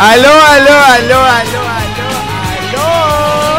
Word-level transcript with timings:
Aló, 0.00 0.28
aló, 0.28 0.70
aló, 0.70 1.18
aló, 1.18 1.24
aló, 1.24 1.60
aló. 2.70 3.58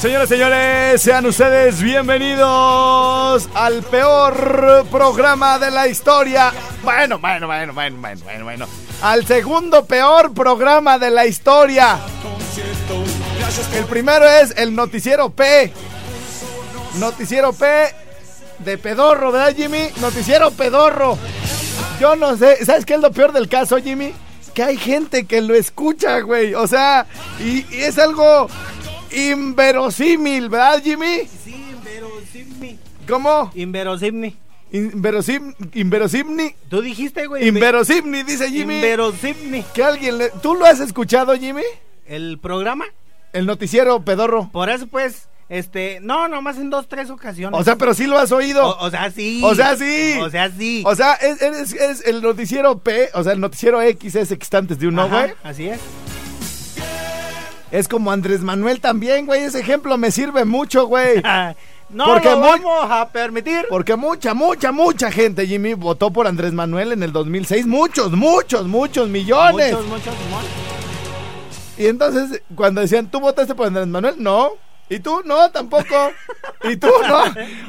Señoras 0.00 0.26
y 0.26 0.34
señores, 0.34 1.02
sean 1.02 1.26
ustedes 1.26 1.82
bienvenidos 1.82 3.48
al 3.52 3.82
peor 3.82 4.86
programa 4.92 5.58
de 5.58 5.72
la 5.72 5.88
historia. 5.88 6.52
Bueno, 6.84 7.18
bueno, 7.18 7.48
bueno, 7.48 7.74
bueno, 7.74 7.96
bueno, 8.00 8.20
bueno, 8.22 8.44
bueno. 8.44 8.66
Al 9.02 9.26
segundo 9.26 9.84
peor 9.86 10.32
programa 10.32 11.00
de 11.00 11.10
la 11.10 11.26
historia. 11.26 11.98
El 13.74 13.84
primero 13.84 14.26
es 14.26 14.54
el 14.56 14.74
noticiero 14.74 15.30
P. 15.30 15.72
Noticiero 16.98 17.52
P 17.52 17.66
de 18.60 18.78
pedorro, 18.78 19.32
¿verdad, 19.32 19.54
Jimmy? 19.54 19.88
Noticiero 20.00 20.50
pedorro. 20.50 21.18
Yo 22.00 22.16
no 22.16 22.36
sé, 22.36 22.64
¿sabes 22.64 22.84
qué 22.84 22.94
es 22.94 23.00
lo 23.00 23.12
peor 23.12 23.32
del 23.32 23.48
caso, 23.48 23.76
Jimmy? 23.78 24.12
Que 24.54 24.62
hay 24.62 24.76
gente 24.76 25.26
que 25.26 25.40
lo 25.40 25.54
escucha, 25.54 26.20
güey. 26.20 26.54
O 26.54 26.66
sea, 26.66 27.06
y, 27.40 27.64
y 27.74 27.82
es 27.82 27.98
algo 27.98 28.48
inverosímil, 29.10 30.48
¿verdad, 30.48 30.82
Jimmy? 30.82 31.28
Sí, 31.44 31.54
inverosímil. 31.70 32.78
¿Cómo? 33.08 33.50
Inverosímil. 33.54 34.36
Inverosim, 34.70 35.54
inverosímil. 35.72 36.54
Tú 36.68 36.82
dijiste, 36.82 37.26
güey. 37.26 37.48
Inverosímil, 37.48 38.26
dice 38.26 38.50
Jimmy. 38.50 38.76
Inverosímil. 38.76 39.64
Que 39.72 39.82
alguien 39.82 40.18
le... 40.18 40.30
¿Tú 40.42 40.54
lo 40.54 40.66
has 40.66 40.80
escuchado, 40.80 41.34
Jimmy? 41.36 41.62
¿El 42.06 42.38
programa? 42.38 42.84
El 43.32 43.46
noticiero 43.46 44.00
pedorro. 44.02 44.48
Por 44.52 44.70
eso, 44.70 44.86
pues, 44.86 45.28
este... 45.48 45.98
No, 46.00 46.28
nomás 46.28 46.56
en 46.58 46.70
dos, 46.70 46.88
tres 46.88 47.10
ocasiones. 47.10 47.58
O 47.58 47.64
sea, 47.64 47.76
pero 47.76 47.94
sí 47.94 48.06
lo 48.06 48.18
has 48.18 48.32
oído. 48.32 48.66
O, 48.66 48.86
o 48.86 48.90
sea, 48.90 49.10
sí. 49.10 49.40
O 49.44 49.54
sea, 49.54 49.76
sí. 49.76 50.14
O 50.20 50.30
sea, 50.30 50.50
sí. 50.50 50.82
O 50.86 50.94
sea, 50.94 51.14
es, 51.14 51.40
es- 51.42 51.72
es 51.74 52.06
el 52.06 52.22
noticiero 52.22 52.78
P, 52.78 53.10
o 53.14 53.22
sea, 53.22 53.32
el 53.32 53.40
noticiero 53.40 53.80
X 53.82 54.14
es 54.14 54.30
extantes 54.32 54.78
de 54.78 54.88
un 54.88 54.94
no, 54.94 55.02
Ajá, 55.02 55.22
güey. 55.22 55.34
Así 55.42 55.68
es. 55.68 55.80
Es 57.70 57.86
como 57.86 58.10
Andrés 58.10 58.40
Manuel 58.40 58.80
también, 58.80 59.26
güey. 59.26 59.42
Ese 59.42 59.60
ejemplo 59.60 59.98
me 59.98 60.10
sirve 60.10 60.44
mucho, 60.46 60.86
güey. 60.86 61.22
no 61.90 62.04
Porque 62.06 62.30
lo 62.30 62.40
vamos 62.40 62.90
a 62.90 63.08
permitir. 63.10 63.66
Porque 63.68 63.94
mucha, 63.94 64.32
mucha, 64.32 64.72
mucha 64.72 65.10
gente, 65.10 65.46
Jimmy, 65.46 65.74
votó 65.74 66.10
por 66.10 66.26
Andrés 66.26 66.54
Manuel 66.54 66.92
en 66.92 67.02
el 67.02 67.12
2006. 67.12 67.66
Muchos, 67.66 68.12
muchos, 68.12 68.66
muchos 68.66 69.08
millones. 69.08 69.72
Muchos, 69.72 69.86
muchos, 69.86 70.14
muchos. 70.30 70.67
Y 71.78 71.86
entonces, 71.86 72.42
cuando 72.54 72.80
decían, 72.80 73.10
¿tú 73.10 73.20
votaste 73.20 73.54
por 73.54 73.66
Andrés 73.68 73.86
Manuel? 73.86 74.16
No. 74.18 74.50
¿Y 74.90 75.00
tú? 75.00 75.20
No, 75.24 75.50
tampoco. 75.50 75.84
¿Y 76.64 76.76
tú? 76.76 76.88
No. 77.06 77.24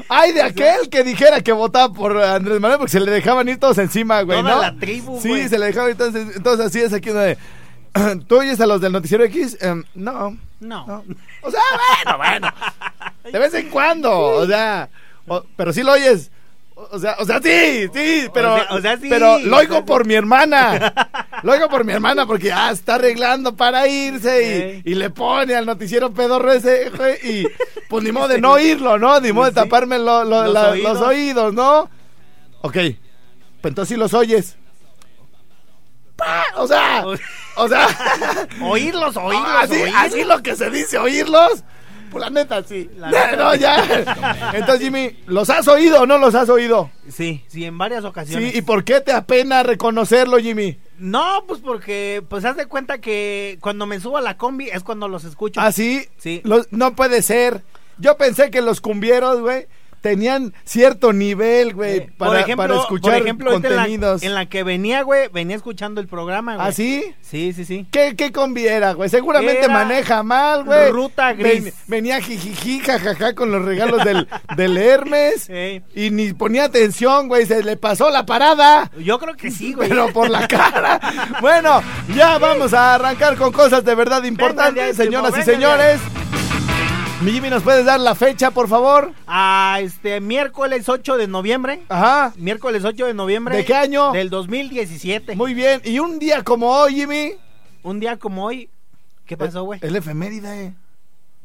Ay, 0.08 0.32
de 0.32 0.42
aquel 0.42 0.88
que 0.88 1.04
dijera 1.04 1.40
que 1.42 1.52
votaba 1.52 1.92
por 1.92 2.16
Andrés 2.16 2.60
Manuel 2.60 2.78
porque 2.78 2.92
se 2.92 3.00
le 3.00 3.10
dejaban 3.10 3.48
ir 3.48 3.58
todos 3.60 3.76
encima, 3.78 4.22
güey, 4.22 4.40
Toda 4.40 4.54
¿no? 4.56 4.62
la 4.62 4.74
tribu, 4.76 5.20
Sí, 5.20 5.28
güey. 5.28 5.48
se 5.48 5.58
le 5.58 5.66
dejaban 5.66 5.90
ir 5.90 5.92
entonces, 5.92 6.36
entonces 6.36 6.66
así 6.66 6.80
es 6.80 6.92
aquí 6.92 7.10
donde... 7.10 7.36
¿Tú 8.28 8.38
oyes 8.38 8.60
a 8.60 8.66
los 8.66 8.80
del 8.80 8.92
noticiero 8.92 9.24
X? 9.24 9.58
Em, 9.60 9.84
no. 9.94 10.36
No. 10.60 10.86
No. 10.86 11.04
O 11.42 11.50
sea, 11.50 11.60
bueno, 12.04 12.16
bueno. 12.18 12.48
De 13.32 13.38
vez 13.38 13.52
en 13.54 13.68
cuando. 13.68 14.12
O 14.18 14.46
sea, 14.46 14.88
o- 15.26 15.44
pero 15.56 15.72
sí 15.72 15.82
lo 15.82 15.92
oyes. 15.92 16.30
O 16.90 16.98
sea, 16.98 17.16
o 17.18 17.24
sea, 17.24 17.40
sí, 17.42 17.88
sí, 17.94 18.28
pero, 18.32 18.54
O 18.54 18.56
sea- 18.58 18.66
o 18.70 18.80
sea, 18.80 18.96
sí. 18.96 19.06
pero 19.08 19.38
lo 19.38 19.56
oigo 19.58 19.74
sea, 19.76 19.84
por 19.84 20.06
mi 20.06 20.14
hermana. 20.14 20.92
Lo 21.42 21.52
oigo 21.52 21.68
por 21.70 21.84
mi 21.84 21.92
hermana 21.94 22.26
porque 22.26 22.48
ya 22.48 22.70
está 22.70 22.96
arreglando 22.96 23.56
para 23.56 23.88
irse 23.88 24.82
y, 24.84 24.90
y 24.90 24.94
le 24.94 25.08
pone 25.08 25.54
al 25.54 25.64
noticiero 25.64 26.12
pedorro 26.12 26.52
ese, 26.52 26.90
güey, 26.90 27.14
y 27.22 27.46
pues 27.88 28.04
ni 28.04 28.12
modo 28.12 28.28
de 28.28 28.38
no 28.42 28.52
oírlo, 28.52 28.98
¿no? 28.98 29.18
Ni 29.20 29.32
modo 29.32 29.46
de 29.46 29.52
taparme 29.52 29.98
lo- 29.98 30.24
lo- 30.24 30.44
Los 30.44 30.52
la- 30.52 30.70
oídos. 30.72 30.98
los 30.98 31.08
oídos, 31.08 31.54
¿no? 31.54 31.88
Ok, 32.60 32.74
pues 32.74 32.96
entonces 33.64 33.88
sí 33.88 33.96
los 33.96 34.12
oyes. 34.12 34.56
¡Pah! 36.16 36.44
O 36.56 36.66
sea, 36.66 37.04
o 37.56 37.68
sea... 37.68 37.86
Oírlos, 38.62 39.16
oírlos, 39.16 39.48
así, 39.62 39.72
oírlos. 39.82 39.94
así 39.96 40.24
lo 40.24 40.42
que 40.42 40.56
se 40.56 40.70
dice, 40.70 40.98
oírlos. 40.98 41.64
Pues 42.12 42.24
la 42.24 42.30
neta, 42.30 42.62
sí. 42.64 42.90
La 42.96 43.10
neta, 43.10 43.36
no, 43.36 43.52
sí. 43.52 43.58
ya. 43.60 44.50
Entonces, 44.54 44.80
Jimmy, 44.84 45.16
¿los 45.26 45.48
has 45.50 45.68
oído 45.68 46.02
o 46.02 46.06
no 46.06 46.18
los 46.18 46.34
has 46.34 46.48
oído? 46.48 46.90
Sí, 47.08 47.44
sí, 47.48 47.64
en 47.64 47.78
varias 47.78 48.02
Sí, 48.02 48.06
ocasiones. 48.08 48.54
¿y 48.54 48.62
por 48.62 48.84
qué 48.84 49.00
te 49.00 49.12
apena 49.12 49.62
reconocerlo, 49.62 50.38
Jimmy? 50.38 50.78
No, 50.98 51.44
pues 51.46 51.60
porque, 51.60 52.22
pues 52.28 52.44
haz 52.44 52.56
de 52.56 52.66
cuenta 52.66 52.98
que 53.00 53.58
cuando 53.60 53.86
me 53.86 54.00
subo 54.00 54.16
a 54.18 54.20
la 54.20 54.36
combi 54.36 54.68
es 54.68 54.82
cuando 54.82 55.08
los 55.08 55.24
escucho. 55.24 55.60
¿Ah, 55.60 55.72
sí? 55.72 56.06
Sí. 56.18 56.40
Los- 56.44 56.70
no 56.72 56.94
puede 56.94 57.22
ser. 57.22 57.62
Yo 57.98 58.16
pensé 58.16 58.50
que 58.50 58.60
los 58.62 58.80
cumbieros, 58.80 59.40
güey, 59.40 59.66
tenían 60.00 60.54
cierto 60.64 61.12
nivel, 61.12 61.74
güey, 61.74 61.98
Eh, 61.98 62.10
para, 62.16 62.44
para 62.56 62.76
escuchar 62.76 63.12
por 63.14 63.22
ejemplo, 63.22 63.52
en 63.54 63.62
la- 63.62 63.68
contenidos. 63.68 64.22
En 64.22 64.34
la, 64.34 64.46
que 64.46 64.62
venía, 64.62 65.02
güey, 65.02 65.28
venía 65.28 65.56
escuchando 65.56 66.00
el 66.00 66.06
programa, 66.08 66.56
güey. 66.56 66.68
¿Ah, 66.68 66.72
sí? 66.72 67.14
Sí, 67.20 67.52
sí, 67.52 67.64
sí. 67.64 67.86
¿Qué, 67.90 68.14
qué 68.16 68.32
combi 68.32 68.66
era, 68.66 68.92
güey? 68.92 69.08
Seguramente 69.10 69.64
Era 69.64 69.72
maneja 69.72 70.22
mal, 70.22 70.64
güey. 70.64 70.90
ruta 70.90 71.32
gris. 71.32 71.72
venía 71.86 72.20
jijiji, 72.20 72.80
jajaja 72.80 73.34
con 73.34 73.50
los 73.52 73.64
regalos 73.64 74.04
del, 74.04 74.26
del 74.56 74.76
Hermes. 74.78 75.48
Ey. 75.50 75.82
Y 75.94 76.10
ni 76.10 76.32
ponía 76.32 76.64
atención, 76.64 77.28
güey. 77.28 77.46
Se 77.46 77.62
le 77.62 77.76
pasó 77.76 78.10
la 78.10 78.26
parada. 78.26 78.90
Yo 78.98 79.18
creo 79.18 79.36
que 79.36 79.50
sí, 79.50 79.72
güey. 79.74 79.88
Pero 79.88 80.12
por 80.12 80.30
la 80.30 80.46
cara. 80.48 81.00
Bueno, 81.40 81.82
ya 82.14 82.38
vamos 82.38 82.72
a 82.74 82.94
arrancar 82.94 83.36
con 83.36 83.52
cosas 83.52 83.84
de 83.84 83.94
verdad 83.94 84.22
importantes, 84.24 84.98
y 84.98 85.02
venga 85.02 85.30
de 85.30 85.36
ahí. 85.36 85.42
señores. 85.44 86.00
Mi 87.22 87.32
Jimmy, 87.32 87.50
¿nos 87.50 87.62
puedes 87.62 87.84
dar 87.84 88.00
la 88.00 88.14
fecha, 88.14 88.50
por 88.50 88.66
favor? 88.66 89.12
Ah, 89.26 89.78
este, 89.82 90.20
miércoles 90.20 90.88
8 90.88 91.18
de 91.18 91.26
noviembre. 91.28 91.82
Ajá. 91.90 92.32
Miércoles 92.36 92.82
8 92.82 93.06
de 93.06 93.12
noviembre. 93.14 93.56
¿De 93.58 93.64
qué 93.66 93.74
año? 93.74 94.12
Del 94.12 94.30
2017. 94.30 95.36
Muy 95.36 95.52
bien. 95.52 95.82
Y 95.84 95.98
un 95.98 96.18
día 96.18 96.42
como 96.42 96.70
hoy, 96.70 96.94
Jimmy. 96.94 97.34
Un 97.82 98.00
día 98.00 98.16
como 98.16 98.46
hoy. 98.46 98.70
¿Qué 99.26 99.36
pasó, 99.36 99.64
güey? 99.64 99.80
El 99.82 99.96
efeméride. 99.96 100.72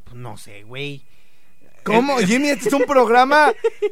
Pues 0.06 0.16
no 0.16 0.38
sé, 0.38 0.64
güey. 0.64 1.04
¿Cómo? 1.84 2.18
Jimmy, 2.20 2.50
este 2.50 2.70
es 2.70 2.74
un 2.74 2.84
programa 2.88 3.52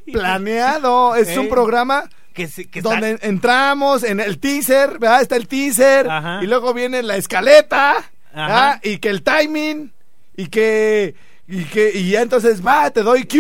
planeado. 0.10 1.16
Es 1.16 1.36
un 1.38 1.44
Ey. 1.46 1.50
programa 1.50 2.10
Que, 2.34 2.44
está- 2.44 2.80
donde 2.82 3.20
entramos 3.24 4.04
en 4.04 4.22
el 4.22 4.40
teaser, 4.40 5.00
¿verdad? 5.00 5.22
Está 5.22 5.36
el 5.36 5.50
teaser. 5.50 6.10
Ajá. 6.10 6.40
Y 6.42 6.48
luego 6.48 6.74
viene 6.74 7.04
la 7.04 7.18
escaleta. 7.18 7.98
Ajá. 7.98 8.08
¿verdad? 8.34 8.80
Y 8.84 9.00
que 9.00 9.10
el 9.10 9.22
timing. 9.22 9.92
Y 10.38 10.48
que. 10.48 11.16
Y 11.48 11.66
que. 11.66 11.92
Y 11.94 12.12
ya 12.12 12.22
entonces 12.22 12.66
va, 12.66 12.90
te 12.92 13.04
doy 13.04 13.26
Q. 13.26 13.38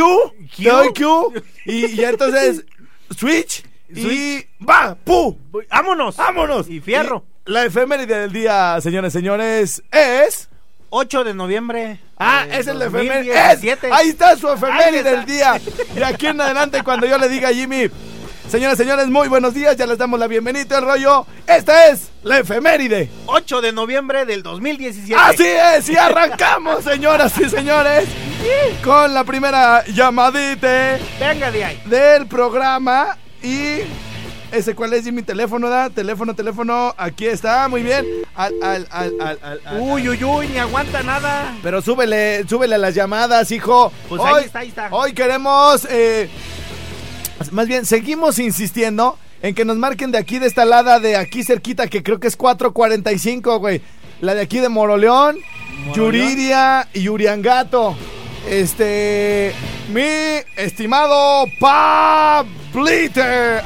Te 0.58 0.70
doy 0.70 0.90
Q. 0.94 1.34
Y, 1.66 1.86
y 1.86 1.96
ya 1.96 2.10
entonces. 2.10 2.66
Switch. 3.18 3.64
Y 3.90 4.44
va, 4.68 4.96
pu. 4.96 5.38
¡Vámonos! 5.70 6.16
¡Vámonos! 6.18 6.68
Y 6.70 6.80
fierro. 6.82 7.24
Y 7.46 7.52
la 7.52 7.66
efeméride 7.66 8.18
del 8.22 8.32
día, 8.34 8.80
señores 8.82 9.14
y 9.14 9.18
señores, 9.20 9.84
es. 9.92 10.50
8 10.96 11.24
de 11.24 11.34
noviembre. 11.34 12.00
Ah, 12.18 12.46
es 12.52 12.68
el 12.68 12.80
efeméride. 12.82 13.34
2017. 13.34 13.88
Es- 13.88 13.94
ahí 13.94 14.10
está 14.10 14.36
su 14.36 14.48
efeméride 14.52 15.04
del 15.04 15.26
día. 15.26 15.60
Y 15.96 16.04
aquí 16.04 16.28
en 16.28 16.40
adelante, 16.40 16.84
cuando 16.84 17.08
yo 17.08 17.18
le 17.18 17.28
diga 17.30 17.50
a 17.50 17.54
Jimmy, 17.54 17.90
señoras 18.50 18.76
y 18.80 18.84
señores, 18.84 19.08
muy 19.10 19.28
buenos 19.28 19.54
días, 19.54 19.76
ya 19.78 19.86
les 19.86 19.98
damos 19.98 20.20
la 20.20 20.28
bienvenida 20.28 20.78
al 20.78 20.84
rollo. 20.86 21.26
Esta 21.48 21.88
es 21.88 22.10
la 22.24 22.40
efeméride. 22.40 23.10
8 23.26 23.62
de 23.62 23.72
noviembre 23.74 24.26
del 24.26 24.44
2017. 24.44 25.16
Así 25.20 25.46
es, 25.46 25.90
y 25.90 25.96
arrancamos, 25.98 26.84
señoras 26.84 27.34
y 27.40 27.50
señores, 27.50 28.06
con 28.84 29.14
la 29.14 29.24
primera 29.24 29.84
llamadita 29.88 30.98
Venga 31.20 31.52
de 31.52 31.66
ahí. 31.66 31.82
del 31.86 32.28
programa. 32.28 33.18
Y 33.42 33.80
ese 34.52 34.74
cuál 34.76 34.94
es 34.94 35.04
Jimmy 35.04 35.22
teléfono, 35.24 35.68
da 35.70 35.90
teléfono, 35.90 36.34
teléfono, 36.36 36.94
aquí 36.98 37.26
está, 37.26 37.68
muy 37.68 37.82
bien. 37.84 38.06
Al, 38.36 38.54
al, 38.64 38.88
al, 38.92 39.14
al, 39.20 39.40
al, 39.42 39.62
al- 39.66 39.80
Uy, 39.82 40.08
uy, 40.08 40.24
uy, 40.24 40.48
ni 40.48 40.60
aguanta 40.60 41.02
nada. 41.04 41.54
Pero 41.64 41.82
súbele, 41.82 42.46
súbele 42.48 42.76
a 42.76 42.78
las 42.78 42.96
llamadas, 42.96 43.52
hijo. 43.52 43.92
Pues 44.08 44.22
ahí 44.24 44.46
está, 44.46 44.60
ahí 44.60 44.68
está. 44.70 44.88
Hoy 44.92 45.14
queremos, 45.14 45.86
eh, 45.90 46.30
más 47.52 47.68
bien, 47.68 47.86
seguimos 47.86 48.40
insistiendo 48.40 49.18
en 49.42 49.54
que 49.56 49.66
nos 49.66 49.78
marquen 49.78 50.12
de 50.12 50.18
aquí, 50.18 50.40
de 50.40 50.48
esta 50.48 50.66
lada 50.66 51.00
de 51.00 51.18
aquí 51.18 51.44
cerquita, 51.44 51.88
que 51.88 52.02
creo 52.04 52.20
que 52.20 52.28
es 52.28 52.36
445, 52.38 53.60
güey. 53.60 53.82
la 54.22 54.34
de 54.36 54.42
aquí 54.42 54.60
de 54.60 54.70
Moroleón, 54.70 55.38
Moroleón. 55.88 55.94
Yuridia 55.96 56.88
y 56.94 57.10
Uriangato. 57.10 57.96
Este, 58.48 59.54
mi 59.94 60.04
estimado 60.58 61.46
Pablito. 61.60 63.22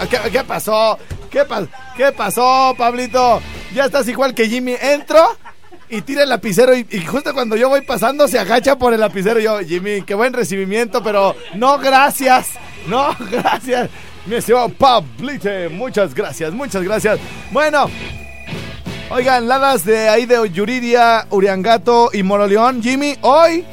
¿Qué, 0.09 0.19
qué 0.31 0.43
pasó? 0.43 0.97
¿Qué, 1.29 1.43
pa- 1.45 1.67
¿Qué 1.95 2.11
pasó, 2.11 2.73
Pablito? 2.77 3.41
Ya 3.73 3.85
estás 3.85 4.07
igual 4.07 4.33
que 4.33 4.47
Jimmy. 4.47 4.75
Entro 4.79 5.19
y 5.89 6.01
tira 6.01 6.23
el 6.23 6.29
lapicero 6.29 6.75
y, 6.75 6.85
y 6.89 7.05
justo 7.05 7.33
cuando 7.33 7.55
yo 7.55 7.69
voy 7.69 7.81
pasando 7.81 8.27
se 8.27 8.39
agacha 8.39 8.77
por 8.77 8.93
el 8.93 8.99
lapicero. 8.99 9.39
Yo, 9.39 9.59
Jimmy, 9.59 10.01
qué 10.03 10.15
buen 10.15 10.33
recibimiento, 10.33 11.03
pero 11.03 11.35
no 11.55 11.77
gracias. 11.79 12.47
No, 12.87 13.15
gracias. 13.31 13.89
Mi 14.25 14.35
estimado 14.35 14.69
Pablito, 14.69 15.49
muchas 15.71 16.13
gracias, 16.13 16.53
muchas 16.53 16.83
gracias. 16.83 17.19
Bueno, 17.51 17.89
oigan, 19.09 19.47
ladas 19.47 19.85
de 19.85 20.09
ahí 20.09 20.25
de 20.25 20.49
Yuridia, 20.49 21.27
Uriangato 21.29 22.09
y 22.11 22.23
Moroleón. 22.23 22.81
Jimmy, 22.81 23.15
hoy 23.21 23.65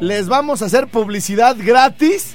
les 0.00 0.28
vamos 0.28 0.62
a 0.62 0.66
hacer 0.66 0.88
publicidad 0.88 1.56
gratis 1.58 2.34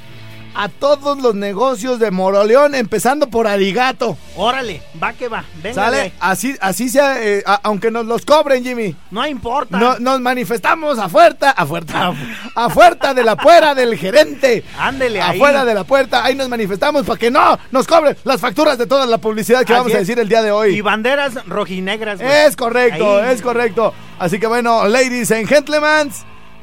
a 0.58 0.70
todos 0.70 1.20
los 1.22 1.36
negocios 1.36 2.00
de 2.00 2.10
Moroleón, 2.12 2.74
empezando 2.76 3.30
por 3.30 3.48
Arigato. 3.48 4.18
Órale, 4.36 4.82
va 5.02 5.14
que 5.14 5.28
va. 5.28 5.44
Venga, 5.62 5.76
¿Sale? 5.76 6.14
Así, 6.20 6.56
así 6.60 6.90
sea, 6.90 7.22
eh, 7.24 7.44
a- 7.46 7.60
aunque 7.64 7.92
nos 7.92 8.06
los 8.08 8.26
cobren, 8.26 8.64
Jimmy. 8.64 8.96
No 9.12 9.26
importa. 9.28 9.78
No- 9.78 10.00
nos 10.00 10.20
manifestamos 10.20 10.98
a 11.00 11.10
fuerza, 11.10 11.52
a 11.52 11.66
fuerza, 11.66 12.12
a 12.56 12.70
fuerza 12.70 13.14
de 13.14 13.24
la 13.24 13.36
puerta 13.36 13.76
del 13.76 13.96
gerente. 13.98 14.64
Ándele 14.80 15.22
ahí. 15.22 15.36
Afuera 15.38 15.64
de 15.64 15.74
la 15.76 15.84
puerta, 15.84 16.24
ahí 16.26 16.34
nos 16.36 16.50
manifestamos 16.50 17.06
para 17.06 17.20
que 17.20 17.30
no 17.30 17.58
nos 17.72 17.86
cobren 17.86 18.18
las 18.24 18.42
facturas 18.42 18.78
de 18.78 18.88
toda 18.88 19.06
la 19.06 19.20
publicidad 19.20 19.60
que 19.64 19.74
Así 19.74 19.80
vamos 19.80 19.94
a 19.94 20.00
decir 20.00 20.18
el 20.20 20.28
día 20.28 20.42
de 20.42 20.50
Y 20.50 20.52
hoy. 20.52 20.82
banderas 20.82 21.36
rojinegras, 21.46 22.20
güey. 22.20 22.32
Es 22.48 22.56
correcto, 22.56 23.18
Ahí. 23.22 23.34
es 23.34 23.42
correcto. 23.42 23.94
Así 24.20 24.40
que 24.40 24.48
bueno, 24.48 24.88
ladies 24.88 25.32
and 25.32 25.48
gentlemen, 25.48 26.12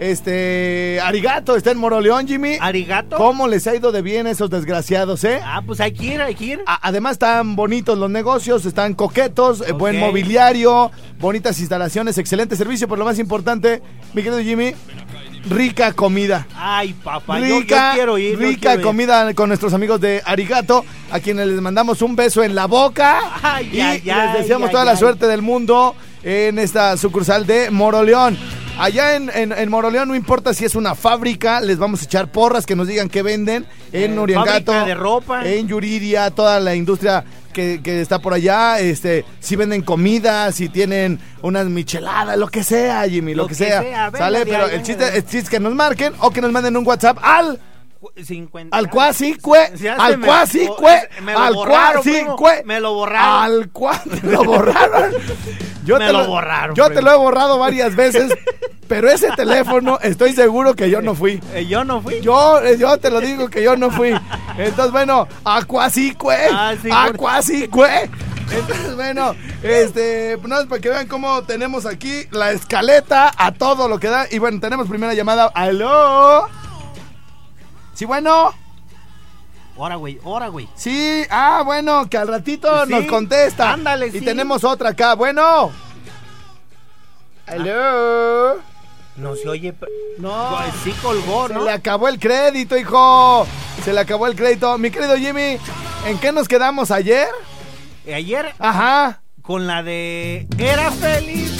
este, 0.00 1.00
Arigato 1.02 1.56
está 1.56 1.70
en 1.70 1.79
Moroleón, 1.79 2.26
Jimmy. 2.26 2.56
¿Arigato? 2.61 3.17
¿Cómo 3.17 3.46
les 3.49 3.67
ha 3.67 3.75
ido 3.75 3.93
de 3.93 4.02
bien 4.02 4.26
a 4.26 4.31
esos 4.31 4.50
desgraciados, 4.50 5.25
eh? 5.25 5.41
Ah, 5.43 5.62
pues 5.64 5.81
hay 5.81 5.93
que 5.93 6.05
ir, 6.06 6.20
hay 6.20 6.35
que 6.35 6.44
ir. 6.44 6.61
A- 6.67 6.81
Además 6.88 7.12
están 7.12 7.56
bonitos 7.56 7.96
los 7.99 8.11
negocios, 8.11 8.64
están 8.67 8.94
coquetos, 8.94 9.62
eh, 9.67 9.73
buen 9.73 9.99
mobiliario, 9.99 10.91
bonitas 11.19 11.58
instalaciones, 11.61 12.19
excelente 12.19 12.56
servicio, 12.56 12.87
pero 12.88 12.99
lo 12.99 13.05
más 13.05 13.19
importante, 13.19 13.82
mi 14.12 14.23
querido 14.23 14.41
Jimmy, 14.43 14.75
rica 15.49 15.93
comida. 15.93 16.46
Ay, 16.56 16.93
papá, 16.94 17.38
yo, 17.38 17.46
yo 17.46 17.61
Rica, 17.61 17.93
quiero 17.94 18.19
ir. 18.19 18.38
rica 18.38 18.61
quiero 18.61 18.81
ir. 18.81 18.82
comida 18.87 19.35
con 19.35 19.49
nuestros 19.49 19.75
amigos 19.75 20.00
de 20.00 20.23
Arigato, 20.25 20.85
a 21.11 21.20
quienes 21.20 21.46
les 21.46 21.61
mandamos 21.61 22.02
un 22.02 22.17
beso 22.17 22.43
en 22.43 22.55
la 22.55 22.67
boca 22.67 23.20
Ay, 23.43 23.70
y 23.73 23.81
ay, 23.81 24.02
les 24.05 24.32
deseamos 24.41 24.69
ay, 24.69 24.73
toda 24.73 24.85
la 24.85 24.96
suerte 24.96 25.26
del 25.26 25.43
mundo 25.43 25.94
en 26.23 26.58
esta 26.58 26.96
sucursal 26.96 27.46
de 27.46 27.70
Moroleón. 27.70 28.37
Allá 28.79 29.15
en, 29.15 29.31
en- 29.32 29.53
en 29.53 29.71
Moroleón, 29.71 30.09
no 30.09 30.15
importa 30.17 30.53
si 30.53 30.65
es 30.65 30.75
una 30.75 30.94
fábrica, 30.97 31.61
les 31.61 31.79
vamos 31.79 32.03
a 32.03 32.05
echar 32.06 32.29
porras 32.32 32.67
que 32.67 32.75
nos 32.75 32.88
digan 32.88 33.09
qué 33.09 33.23
venden. 33.23 33.67
En 33.93 34.19
Eh, 34.19 34.85
de 34.85 34.94
ropa. 34.94 35.47
en 35.47 35.69
Yuridia, 35.69 36.31
toda 36.32 36.59
la 36.59 36.75
industria 36.75 37.25
que, 37.53 37.81
que 37.85 38.00
está 38.00 38.19
por 38.19 38.35
allá. 38.35 38.81
Este, 38.81 39.25
si 39.38 39.55
venden 39.55 39.82
comida, 39.82 40.50
si 40.50 40.69
tienen 40.69 41.21
unas 41.43 41.67
micheladas, 41.67 42.37
lo 42.37 42.49
que 42.49 42.65
sea, 42.65 43.09
Jimmy, 43.09 43.32
lo, 43.35 43.44
Lo 43.44 43.49
que, 43.49 43.55
que 43.55 43.65
sea. 43.65 43.81
sea, 43.82 44.11
venga 44.11 44.19
¿Sale? 44.19 44.44
Pero 44.44 44.67
el 44.67 44.82
chiste, 44.82 45.06
el 45.17 45.23
chiste 45.23 45.38
es 45.38 45.50
que 45.50 45.61
nos 45.61 45.75
marquen 45.75 46.12
o 46.19 46.31
que 46.31 46.41
nos 46.41 46.50
manden 46.50 46.77
un 46.77 46.85
WhatsApp 46.85 47.19
al 47.23 47.61
50. 48.23 48.77
al 48.77 48.91
cuasi 48.91 49.35
cue, 49.37 49.70
al 49.99 50.20
cuasi 50.20 50.67
cue, 50.67 51.09
me 51.23 51.32
lo 51.32 51.38
al 51.38 51.55
cuasi 51.55 52.25
cue, 52.37 52.62
me 52.67 52.81
lo 52.81 52.93
borraron. 52.93 53.43
al 53.55 53.70
cuasi, 53.70 54.11
lo 54.25 54.43
borraron. 54.44 55.12
Yo 55.84 55.98
Me 55.98 56.06
te 56.06 56.12
lo 56.12 56.26
borraron, 56.26 56.75
Yo 56.75 56.90
te 56.90 57.02
lo 57.02 57.12
he 57.12 57.16
borrado 57.16 57.58
varias 57.58 57.94
veces, 57.94 58.32
pero 58.88 59.10
ese 59.10 59.31
teléfono 59.32 59.98
estoy 60.02 60.32
seguro 60.32 60.75
que 60.75 60.90
yo 60.90 61.02
no 61.02 61.14
fui. 61.14 61.40
Eh, 61.54 61.66
yo 61.66 61.84
no 61.84 62.00
fui. 62.00 62.20
Yo, 62.20 62.60
eh, 62.62 62.76
yo 62.78 62.96
te 62.98 63.10
lo 63.10 63.20
digo 63.20 63.48
que 63.48 63.62
yo 63.62 63.76
no 63.76 63.90
fui. 63.90 64.14
Entonces, 64.56 64.92
bueno, 64.92 65.28
acuasicue. 65.44 66.48
Ah, 66.50 66.75
sí, 66.81 66.88
acuasicue. 66.90 68.10
Entonces, 68.50 68.94
bueno, 68.94 69.34
este, 69.62 70.38
no 70.46 70.60
es 70.60 70.66
para 70.66 70.81
que 70.81 70.88
vean 70.88 71.06
cómo 71.06 71.42
tenemos 71.44 71.86
aquí 71.86 72.26
la 72.31 72.52
escaleta 72.52 73.32
a 73.36 73.52
todo 73.52 73.88
lo 73.88 73.98
que 73.98 74.08
da. 74.08 74.26
Y 74.31 74.38
bueno, 74.38 74.60
tenemos 74.60 74.88
primera 74.88 75.14
llamada. 75.14 75.50
¡Aló! 75.54 76.46
Sí, 77.94 78.04
bueno. 78.04 78.52
Ahora, 79.76 79.97
güey, 79.97 80.19
ahora, 80.25 80.49
güey. 80.49 80.69
Sí, 80.76 81.25
ah, 81.31 81.62
bueno, 81.65 82.09
que 82.09 82.17
al 82.17 82.29
ratito 82.29 82.85
Sí, 82.87 82.93
nos 82.93 83.06
contesta. 83.06 83.73
ándale, 83.73 84.06
Y 84.09 84.12
sí. 84.12 84.21
tenemos 84.21 84.62
otra 84.65 84.91
acá. 84.91 85.15
Bueno. 85.15 85.73
¡Aló! 87.47 88.56
No 89.17 89.37
se 89.37 89.49
oye. 89.49 89.75
No. 90.19 90.56
Pues 90.56 90.75
sí 90.82 90.93
colgó, 91.03 91.49
Se 91.49 91.55
¿no? 91.55 91.65
le 91.65 91.73
acabó 91.73 92.09
el 92.09 92.19
crédito, 92.19 92.76
hijo. 92.76 93.47
Se 93.85 93.93
le 93.93 94.00
acabó 94.00 94.26
el 94.26 94.35
crédito. 94.35 94.76
Mi 94.79 94.91
querido 94.91 95.17
Jimmy, 95.17 95.59
¿en 96.06 96.19
qué 96.20 96.32
nos 96.32 96.49
quedamos 96.49 96.91
ayer? 96.91 97.29
Ayer 98.12 98.55
Ajá. 98.59 99.20
con 99.43 99.67
la 99.67 99.82
de 99.82 100.47
Era 100.59 100.91
feliz. 100.91 101.53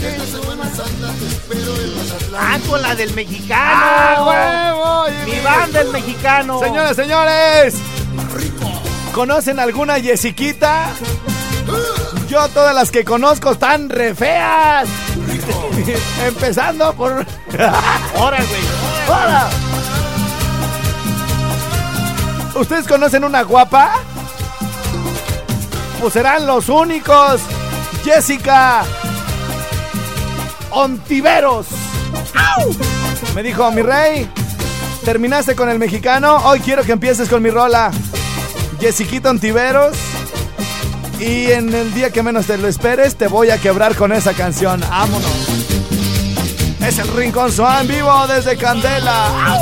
Ah, 2.37 2.59
con 2.69 2.83
la 2.83 2.95
del 2.95 3.15
mexicano. 3.15 3.61
¡Ah, 3.63 5.07
huevo! 5.07 5.27
Mi 5.33 5.41
banda 5.41 5.81
el 5.81 5.89
mexicano. 5.91 6.59
Señoras, 6.61 6.97
señores. 6.97 7.75
¿Conocen 9.15 9.61
alguna 9.61 9.99
Yesiquita? 9.99 10.87
Yo 12.29 12.49
todas 12.49 12.75
las 12.75 12.91
que 12.91 13.05
conozco 13.05 13.53
están 13.53 13.89
re 13.89 14.13
feas. 14.13 14.89
Empezando 16.27 16.93
por... 16.95 17.13
Ahora, 18.17 18.39
güey. 18.39 18.61
¡Hola! 19.07 19.49
¿Ustedes 22.57 22.89
conocen 22.89 23.23
una 23.23 23.43
guapa? 23.43 24.01
Pues 26.01 26.13
serán 26.13 26.45
los 26.45 26.69
únicos. 26.69 27.41
Jessica 28.03 28.83
Ontiveros. 30.71 31.67
¡Au! 32.35 32.75
Me 33.37 33.45
dijo, 33.45 33.71
mi 33.71 33.83
rey, 33.83 34.29
terminaste 35.05 35.55
con 35.55 35.69
el 35.69 35.79
mexicano. 35.79 36.39
Hoy 36.45 36.59
quiero 36.59 36.83
que 36.83 36.91
empieces 36.91 37.29
con 37.29 37.41
mi 37.45 37.51
rola. 37.51 37.93
Jessiquita 38.85 39.31
Ontiveros. 39.31 39.97
Y 41.19 41.51
en 41.53 41.73
el 41.75 41.95
día 41.95 42.11
que 42.11 42.23
menos 42.23 42.45
te 42.45 42.59
lo 42.59 42.69
esperes, 42.69 43.17
te 43.17 43.29
voy 43.29 43.49
a 43.49 43.57
quebrar 43.57 43.97
con 43.97 44.13
esa 44.13 44.35
canción. 44.35 44.81
Vámonos. 44.81 45.25
Es 46.87 46.99
el 46.99 47.09
Rincón 47.09 47.51
Suá 47.51 47.81
en 47.81 47.89
vivo 47.89 48.27
desde 48.27 48.59
Candela. 48.59 49.57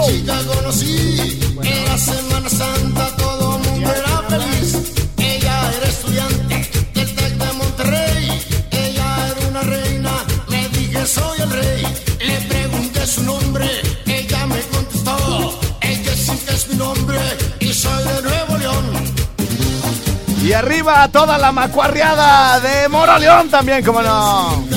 Y 20.43 20.53
arriba 20.53 21.09
toda 21.09 21.39
la 21.39 21.53
macuarriada 21.53 22.59
de 22.59 22.89
Moroleón 22.89 23.49
también, 23.49 23.85
como 23.85 24.03
no. 24.03 24.72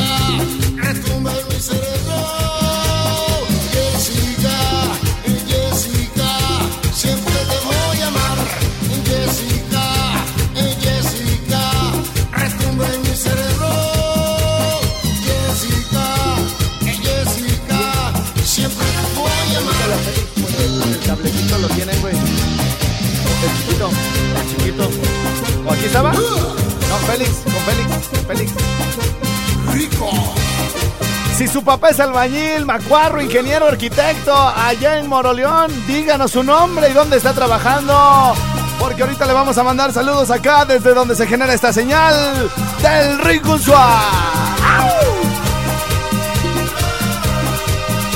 Papá 31.75 31.89
es 31.89 31.99
albañil, 31.99 32.65
macuarro, 32.65 33.21
ingeniero, 33.21 33.67
arquitecto, 33.67 34.33
allá 34.33 34.97
en 34.97 35.09
Moroleón, 35.09 35.69
díganos 35.85 36.31
su 36.31 36.41
nombre 36.41 36.89
y 36.89 36.93
dónde 36.93 37.17
está 37.17 37.33
trabajando. 37.33 38.33
Porque 38.79 39.01
ahorita 39.01 39.25
le 39.25 39.33
vamos 39.33 39.57
a 39.57 39.63
mandar 39.63 39.91
saludos 39.91 40.31
acá 40.31 40.63
desde 40.63 40.93
donde 40.93 41.17
se 41.17 41.27
genera 41.27 41.53
esta 41.53 41.73
señal 41.73 42.49
del 42.81 43.19
Rincunzua. 43.19 43.99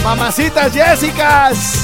Mamacitas 0.06 0.72
Jessicas. 0.72 1.79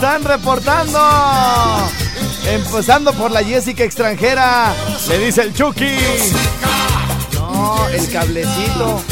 Están 0.00 0.24
reportando. 0.24 0.98
Empezando 2.46 3.12
por 3.12 3.30
la 3.30 3.44
Jessica 3.44 3.84
extranjera, 3.84 4.72
le 5.08 5.18
dice 5.18 5.42
el 5.42 5.52
Chucky. 5.52 5.98
No, 7.34 7.86
el 7.88 8.10
cablecito. 8.10 9.02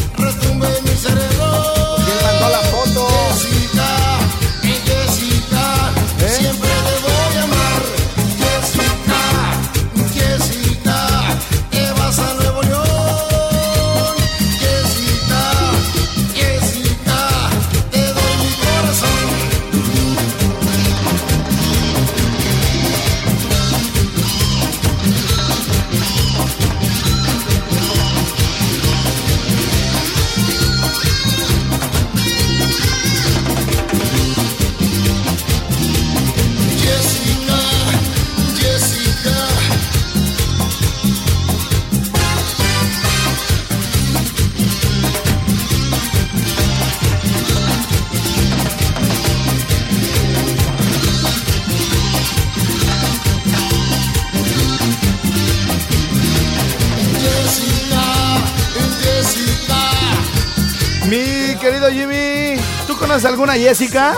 ¿Tú 63.18 63.22
conoces 63.22 63.30
alguna 63.32 63.54
Jessica? 63.54 64.14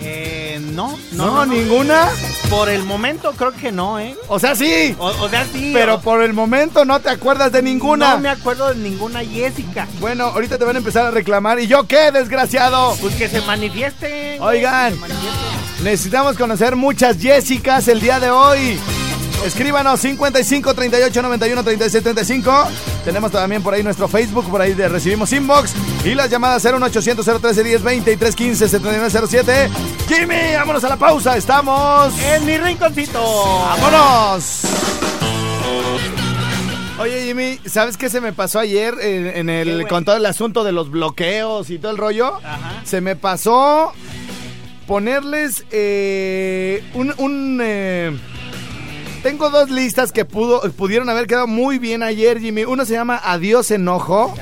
Eh, 0.00 0.58
no, 0.72 0.98
No, 1.12 1.26
no, 1.26 1.46
no, 1.46 1.54
ninguna. 1.54 2.08
Por 2.50 2.68
el 2.68 2.82
momento 2.82 3.32
creo 3.36 3.52
que 3.52 3.70
no, 3.70 4.00
¿eh? 4.00 4.16
O 4.26 4.40
sea, 4.40 4.56
sí, 4.56 4.96
O, 4.98 5.06
o 5.06 5.28
sea, 5.28 5.44
sí. 5.52 5.70
pero 5.72 5.96
o- 5.96 6.00
por 6.00 6.22
el 6.22 6.32
momento 6.32 6.84
no 6.84 6.98
te 6.98 7.10
acuerdas 7.10 7.52
de 7.52 7.62
ninguna. 7.62 8.14
No 8.14 8.18
me 8.18 8.28
acuerdo 8.30 8.70
de 8.70 8.76
ninguna 8.76 9.20
Jessica. 9.24 9.86
Bueno, 10.00 10.24
ahorita 10.24 10.58
te 10.58 10.64
van 10.64 10.74
a 10.74 10.78
empezar 10.78 11.06
a 11.06 11.10
reclamar. 11.12 11.60
¿Y 11.60 11.68
yo 11.68 11.86
qué, 11.86 12.10
desgraciado? 12.10 12.96
Pues 13.00 13.14
que 13.14 13.28
se 13.28 13.40
manifieste. 13.42 14.38
Oigan. 14.40 14.94
Se. 14.94 15.84
Necesitamos 15.84 16.36
conocer 16.36 16.74
muchas 16.74 17.18
Jessicas 17.18 17.86
el 17.86 18.00
día 18.00 18.18
de 18.18 18.30
hoy. 18.30 18.80
Escríbanos 19.44 20.00
55 20.00 20.74
38 20.74 21.22
91 21.22 21.64
36 21.64 22.02
35. 22.02 22.68
Tenemos 23.04 23.30
también 23.30 23.62
por 23.62 23.74
ahí 23.74 23.82
nuestro 23.82 24.08
Facebook, 24.08 24.48
por 24.50 24.60
ahí 24.60 24.74
recibimos 24.74 25.32
inbox. 25.32 25.74
Y 26.04 26.14
las 26.14 26.30
llamadas 26.30 26.64
01800 26.64 27.24
013 27.40 27.64
10 27.64 27.82
20 27.82 28.12
y 28.12 28.16
315 28.16 28.68
7907. 28.68 29.70
Jimmy, 30.08 30.54
vámonos 30.56 30.84
a 30.84 30.88
la 30.88 30.96
pausa. 30.96 31.36
Estamos. 31.36 32.12
En 32.20 32.44
mi 32.44 32.58
rinconcito. 32.58 33.20
¡Vámonos! 33.80 34.62
Oye, 36.98 37.26
Jimmy, 37.26 37.60
¿sabes 37.64 37.96
qué 37.96 38.10
se 38.10 38.20
me 38.20 38.32
pasó 38.32 38.58
ayer 38.58 38.94
en, 39.00 39.26
en 39.28 39.46
¿Qué, 39.46 39.60
el, 39.62 39.86
con 39.86 40.04
todo 40.04 40.16
el 40.16 40.26
asunto 40.26 40.64
de 40.64 40.72
los 40.72 40.90
bloqueos 40.90 41.70
y 41.70 41.78
todo 41.78 41.92
el 41.92 41.96
rollo? 41.96 42.34
Ajá. 42.44 42.82
Se 42.84 43.00
me 43.00 43.14
pasó 43.14 43.92
ponerles 44.88 45.64
eh, 45.70 46.82
un... 46.94 47.14
un, 47.18 47.60
eh, 47.62 48.18
tengo 49.22 49.50
dos 49.50 49.70
listas 49.70 50.12
que 50.12 50.24
pudo, 50.24 50.60
pudieron 50.72 51.08
haber 51.08 51.26
quedado 51.26 51.46
muy 51.46 51.78
bien 51.78 52.02
ayer, 52.02 52.40
Jimmy. 52.40 52.64
Uno 52.64 52.84
se 52.84 52.94
llama 52.94 53.20
Adiós 53.22 53.70
Enojo. 53.70 54.34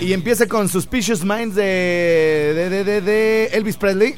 Y 0.00 0.12
empieza 0.12 0.46
con 0.46 0.68
Suspicious 0.68 1.24
Minds 1.24 1.56
de, 1.56 2.52
de, 2.54 2.68
de, 2.70 2.84
de- 2.84 3.00
de 3.00 3.44
Elvis 3.52 3.76
Presley. 3.76 4.14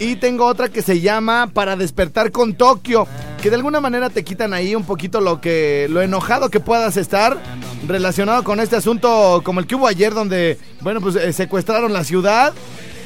Y 0.00 0.16
tengo 0.16 0.46
otra 0.46 0.68
que 0.70 0.80
se 0.82 1.00
llama 1.00 1.50
Para 1.52 1.76
despertar 1.76 2.30
con 2.32 2.54
Tokio. 2.54 3.06
Que 3.42 3.50
de 3.50 3.56
alguna 3.56 3.80
manera 3.80 4.08
te 4.08 4.24
quitan 4.24 4.54
ahí 4.54 4.74
un 4.74 4.84
poquito 4.84 5.20
lo 5.20 5.40
que. 5.40 5.86
lo 5.90 6.00
enojado 6.00 6.48
que 6.48 6.60
puedas 6.60 6.96
estar. 6.96 7.38
Relacionado 7.86 8.42
con 8.44 8.58
este 8.60 8.76
asunto 8.76 9.42
como 9.44 9.60
el 9.60 9.66
que 9.66 9.74
hubo 9.74 9.86
ayer, 9.88 10.14
donde, 10.14 10.58
bueno, 10.80 11.00
pues 11.00 11.16
eh, 11.16 11.32
secuestraron 11.32 11.92
la 11.92 12.04
ciudad. 12.04 12.54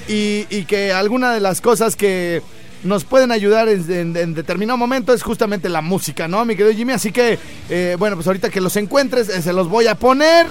Y, 0.08 0.46
y 0.50 0.64
que 0.66 0.92
alguna 0.92 1.32
de 1.35 1.40
las 1.40 1.61
cosas 1.61 1.96
que 1.96 2.40
nos 2.87 3.05
pueden 3.05 3.33
ayudar 3.33 3.69
en, 3.69 3.90
en- 3.93 4.16
en 4.16 4.35
determinado 4.35 4.76
momento 4.76 5.12
es 5.12 5.23
justamente 5.23 5.69
la 5.69 5.81
música, 5.83 6.28
¿no, 6.28 6.45
mi 6.45 6.57
querido 6.57 6.75
Jimmy? 6.75 6.93
Así 6.93 7.12
que, 7.12 7.38
eh, 7.69 7.97
bueno, 7.99 8.16
pues 8.16 8.26
ahorita 8.26 8.49
que 8.50 8.61
los 8.61 8.76
encuentres, 8.76 9.28
eh, 9.28 9.43
se 9.43 9.52
los 9.52 9.69
voy 9.69 9.87
a 9.87 9.95
poner. 9.97 10.47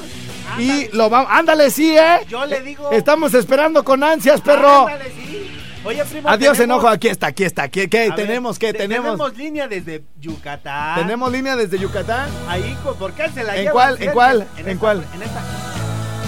Y 0.59 0.87
lo 0.95 1.09
vamos. 1.09 1.27
Ándale, 1.31 1.71
sí, 1.71 1.97
¿eh? 1.97 2.19
Yo 2.29 2.45
le 2.45 2.61
digo. 2.61 2.91
Estamos 2.91 3.33
esperando 3.33 3.83
con 3.83 4.03
ansias, 4.03 4.41
perro. 4.41 4.87
Ándale, 4.87 5.05
sí. 5.11 5.51
Oye, 5.83 6.05
primo. 6.05 6.29
Adiós, 6.29 6.57
tenemos- 6.57 6.77
enojo. 6.79 6.87
Aquí 6.87 7.07
está, 7.07 7.27
aquí 7.27 7.43
está. 7.43 7.67
¿Qué, 7.67 7.89
qué? 7.89 8.03
A 8.05 8.15
ver, 8.15 8.15
tenemos? 8.15 8.59
¿Qué? 8.59 8.71
te- 8.71 8.79
Tenemos. 8.79 9.11
Tenemos 9.17 9.37
línea 9.37 9.67
desde 9.67 10.03
Yucatán. 10.19 10.95
Tenemos 10.99 11.31
línea 11.31 11.55
desde 11.55 11.79
Yucatán. 11.79 12.29
Ahí, 12.47 12.77
co- 12.83 12.93
¿por 12.95 13.13
qué 13.13 13.29
se 13.29 13.43
la 13.43 13.55
¿En 13.55 13.61
llevan? 13.63 13.73
cuál? 13.73 13.97
¿En 14.01 14.11
cuál? 14.13 14.47
¿En 14.57 14.67
esta- 14.69 14.79
cuál? 14.79 15.03
En 15.15 15.21
esta. 15.23 15.41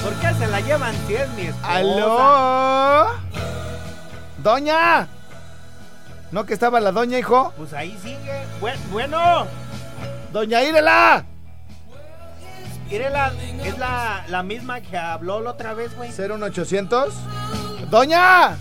¿Por 0.04 0.14
qué 0.16 0.34
se 0.40 0.48
la 0.52 0.62
llevan 0.62 0.96
si 1.08 1.14
es 1.16 1.30
mi 1.36 1.42
esposa? 1.44 1.76
¡Aló! 1.76 3.08
¡Doña! 4.44 5.08
¿No 6.32 6.46
que 6.46 6.54
estaba 6.54 6.80
la 6.80 6.92
doña, 6.92 7.18
hijo? 7.18 7.54
Pues 7.58 7.74
ahí 7.74 7.98
sigue. 8.04 8.44
Bue- 8.60 8.78
Bueno, 8.92 9.48
¡Doña 10.34 10.62
Írela! 10.64 11.24
Irela, 12.90 13.34
es 13.66 13.78
la, 13.78 14.24
la 14.30 14.44
misma 14.44 14.80
que 14.80 14.98
habló 14.98 15.42
la 15.42 15.52
otra 15.52 15.74
vez, 15.74 15.94
güey. 15.96 16.10
01800. 16.10 17.14
¡Doña! 17.90 18.56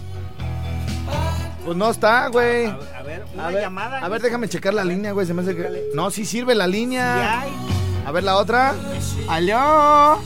Pues 1.64 1.76
no 1.76 1.90
está, 1.90 2.26
güey. 2.28 2.66
A, 2.66 2.78
a 2.98 3.02
ver, 3.02 3.24
una 3.34 3.46
A 3.46 3.50
ver, 3.50 3.60
llamada. 3.62 3.98
a 3.98 4.08
ver, 4.08 4.20
déjame 4.22 4.48
checar 4.48 4.74
la 4.74 4.84
línea, 4.84 5.12
güey. 5.12 5.26
Se 5.26 5.34
me 5.34 5.42
hace 5.42 5.54
que. 5.54 5.90
No, 5.94 6.10
sí 6.10 6.24
sirve 6.24 6.54
la 6.56 6.66
línea. 6.66 7.44
A 8.04 8.10
ver 8.12 8.24
la 8.24 8.36
otra. 8.36 8.74
¡Aló! 9.28 10.20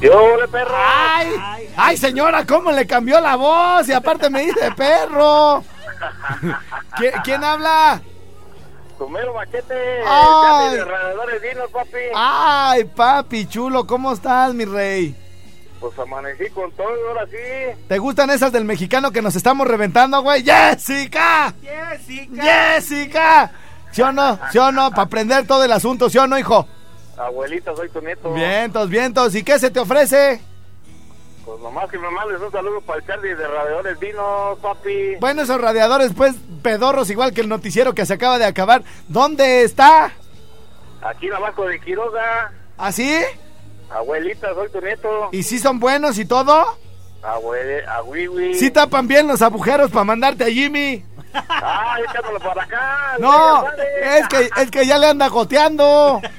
Yo, 0.00 0.36
le 0.40 0.48
perro. 0.48 0.74
¡Ay! 0.76 1.28
Ay, 1.40 1.68
¡Ay, 1.76 1.96
señora! 1.96 2.44
¿Cómo 2.46 2.72
le 2.72 2.86
cambió 2.86 3.20
la 3.20 3.36
voz? 3.36 3.88
Y 3.88 3.92
aparte 3.92 4.28
me 4.30 4.42
dice 4.42 4.72
perro. 4.76 5.62
¿Qui- 6.96 7.22
¿Quién 7.24 7.44
habla? 7.44 8.00
Tumero 8.98 9.34
Machete. 9.34 10.02
Ay. 10.06 10.78
Papi. 11.72 11.98
¡Ay, 12.14 12.84
papi 12.84 13.46
chulo! 13.46 13.86
¿Cómo 13.86 14.12
estás, 14.12 14.52
mi 14.54 14.64
rey? 14.64 15.16
Pues 15.80 15.98
amanecí 15.98 16.50
con 16.50 16.70
todo, 16.72 16.88
ahora 17.08 17.26
sí. 17.26 17.80
¿Te 17.88 17.98
gustan 17.98 18.28
esas 18.28 18.52
del 18.52 18.64
mexicano 18.66 19.10
que 19.12 19.22
nos 19.22 19.34
estamos 19.36 19.66
reventando, 19.66 20.20
güey? 20.20 20.44
¡Jessica! 20.44 21.54
Jessica. 21.62 22.42
¡Jessica! 22.42 23.50
¿Sí 23.90 24.02
o 24.02 24.12
no? 24.12 24.38
¿Sí 24.52 24.58
o 24.58 24.70
no? 24.70 24.90
Para 24.90 25.02
aprender 25.04 25.46
todo 25.46 25.64
el 25.64 25.72
asunto, 25.72 26.10
¿sí 26.10 26.18
o 26.18 26.26
no, 26.26 26.38
hijo? 26.38 26.68
Abuelita, 27.16 27.74
soy 27.74 27.88
tu 27.88 28.00
nieto. 28.02 28.32
Vientos, 28.34 28.88
vientos. 28.90 29.34
¿Y 29.34 29.42
qué 29.42 29.58
se 29.58 29.70
te 29.70 29.80
ofrece? 29.80 30.42
Pues 31.50 31.62
nomás 31.62 31.90
que 31.90 31.98
me 31.98 32.08
mandes 32.10 32.40
un 32.40 32.52
saludo 32.52 32.80
para 32.80 33.00
el 33.00 33.06
Charlie 33.08 33.34
de 33.34 33.48
radiadores 33.48 33.98
vinos, 33.98 34.56
papi. 34.60 35.16
Bueno, 35.18 35.42
esos 35.42 35.60
radiadores, 35.60 36.12
pues, 36.16 36.36
pedorros, 36.62 37.10
igual 37.10 37.34
que 37.34 37.40
el 37.40 37.48
noticiero 37.48 37.92
que 37.92 38.06
se 38.06 38.14
acaba 38.14 38.38
de 38.38 38.44
acabar. 38.44 38.84
¿Dónde 39.08 39.64
está? 39.64 40.12
Aquí 41.02 41.26
en 41.26 41.32
Abajo 41.32 41.66
de 41.66 41.80
Quiroga. 41.80 42.52
¿Así? 42.78 43.16
Abuelita, 43.90 44.54
soy 44.54 44.70
tu 44.70 44.80
nieto. 44.80 45.30
¿Y 45.32 45.42
si 45.42 45.58
son 45.58 45.80
buenos 45.80 46.18
y 46.18 46.24
todo? 46.24 46.78
Abuele, 47.20 47.84
ahuihui. 47.84 48.54
¿Sí 48.54 48.70
tapan 48.70 49.08
bien 49.08 49.26
los 49.26 49.42
agujeros 49.42 49.90
para 49.90 50.04
mandarte 50.04 50.44
a 50.44 50.50
Jimmy? 50.50 51.04
Ah, 51.34 51.96
échamelo 52.08 52.38
para 52.38 52.62
acá. 52.62 53.16
No, 53.18 53.64
es 53.72 54.28
que, 54.28 54.50
es 54.56 54.70
que 54.70 54.86
ya 54.86 54.98
le 54.98 55.08
anda 55.08 55.26
goteando. 55.26 56.20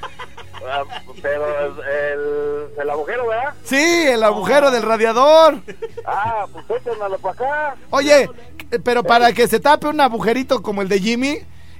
Ah, 0.68 0.82
pero 1.20 1.46
el, 1.82 2.80
el, 2.80 2.90
agujero, 2.90 3.26
¿verdad? 3.26 3.54
Sí, 3.64 3.76
el 3.76 4.22
agujero 4.22 4.70
del 4.70 4.82
radiador. 4.82 5.60
Ah, 6.04 6.46
pues 6.66 6.82
para 7.20 7.32
acá. 7.32 7.76
Oye, 7.90 8.28
pero 8.84 9.02
para 9.02 9.32
que 9.32 9.48
se 9.48 9.60
tape 9.60 9.88
un 9.88 10.00
agujerito 10.00 10.62
como 10.62 10.82
el 10.82 10.88
de 10.88 11.00
Jimmy, 11.00 11.38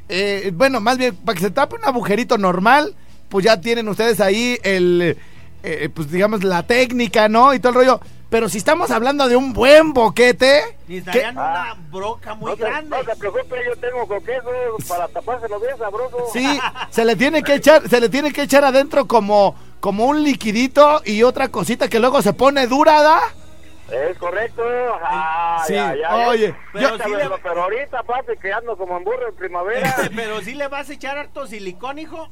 eh, 0.08 0.50
bueno, 0.54 0.80
más 0.80 0.98
bien, 0.98 1.14
para 1.16 1.36
que 1.36 1.44
se 1.44 1.50
tape 1.50 1.76
un 1.76 1.84
agujerito 1.84 2.38
normal, 2.38 2.94
pues 3.28 3.44
ya 3.44 3.60
tienen 3.60 3.88
ustedes 3.88 4.20
ahí 4.20 4.58
el, 4.62 5.16
eh, 5.62 5.88
pues 5.94 6.10
digamos, 6.10 6.44
la 6.44 6.64
técnica, 6.64 7.28
¿no? 7.28 7.54
Y 7.54 7.60
todo 7.60 7.70
el 7.70 7.74
rollo. 7.76 8.00
Pero 8.32 8.48
si 8.48 8.56
estamos 8.56 8.90
hablando 8.90 9.28
de 9.28 9.36
un 9.36 9.52
buen 9.52 9.92
boquete, 9.92 10.78
Necesitarían 10.88 11.36
una 11.36 11.76
broca 11.90 12.34
muy 12.34 12.50
No 12.52 12.56
se, 12.56 12.62
grande. 12.64 12.88
no 12.96 13.04
se 13.04 13.16
preocupe, 13.16 13.56
yo 13.66 13.76
tengo 13.76 14.08
con 14.08 14.24
queso 14.24 14.48
para 14.88 15.06
tapárselo 15.08 15.60
bien 15.60 15.76
sabroso. 15.76 16.16
sí, 16.32 16.58
se 16.90 17.04
le 17.04 17.14
tiene 17.14 17.42
que 17.42 17.56
echar, 17.56 17.86
se 17.88 18.00
le 18.00 18.08
tiene 18.08 18.32
que 18.32 18.40
echar 18.42 18.64
adentro 18.64 19.06
como, 19.06 19.54
como 19.80 20.06
un 20.06 20.24
liquidito 20.24 21.02
y 21.04 21.22
otra 21.24 21.48
cosita 21.48 21.88
que 21.88 22.00
luego 22.00 22.22
se 22.22 22.32
pone 22.32 22.66
dura, 22.66 23.02
¿da? 23.02 23.20
Es 23.90 24.16
correcto. 24.16 24.62
Ah, 25.02 25.62
Sí, 25.66 25.74
ya, 25.74 25.94
ya, 25.94 26.28
oye, 26.28 26.54
Pero 26.72 26.96
yo, 26.96 27.04
sí 27.04 27.10
le- 27.10 27.28
pero 27.42 27.64
ahorita, 27.64 27.98
aparte, 27.98 28.38
que 28.40 28.50
ando 28.50 28.78
como 28.78 28.96
en 28.96 29.04
burro 29.04 29.28
en 29.28 29.36
primavera. 29.36 29.94
Pero 30.16 30.40
si 30.40 30.54
le 30.54 30.68
vas 30.68 30.88
a 30.88 30.94
echar 30.94 31.18
harto 31.18 31.46
silicón, 31.46 31.98
hijo. 31.98 32.30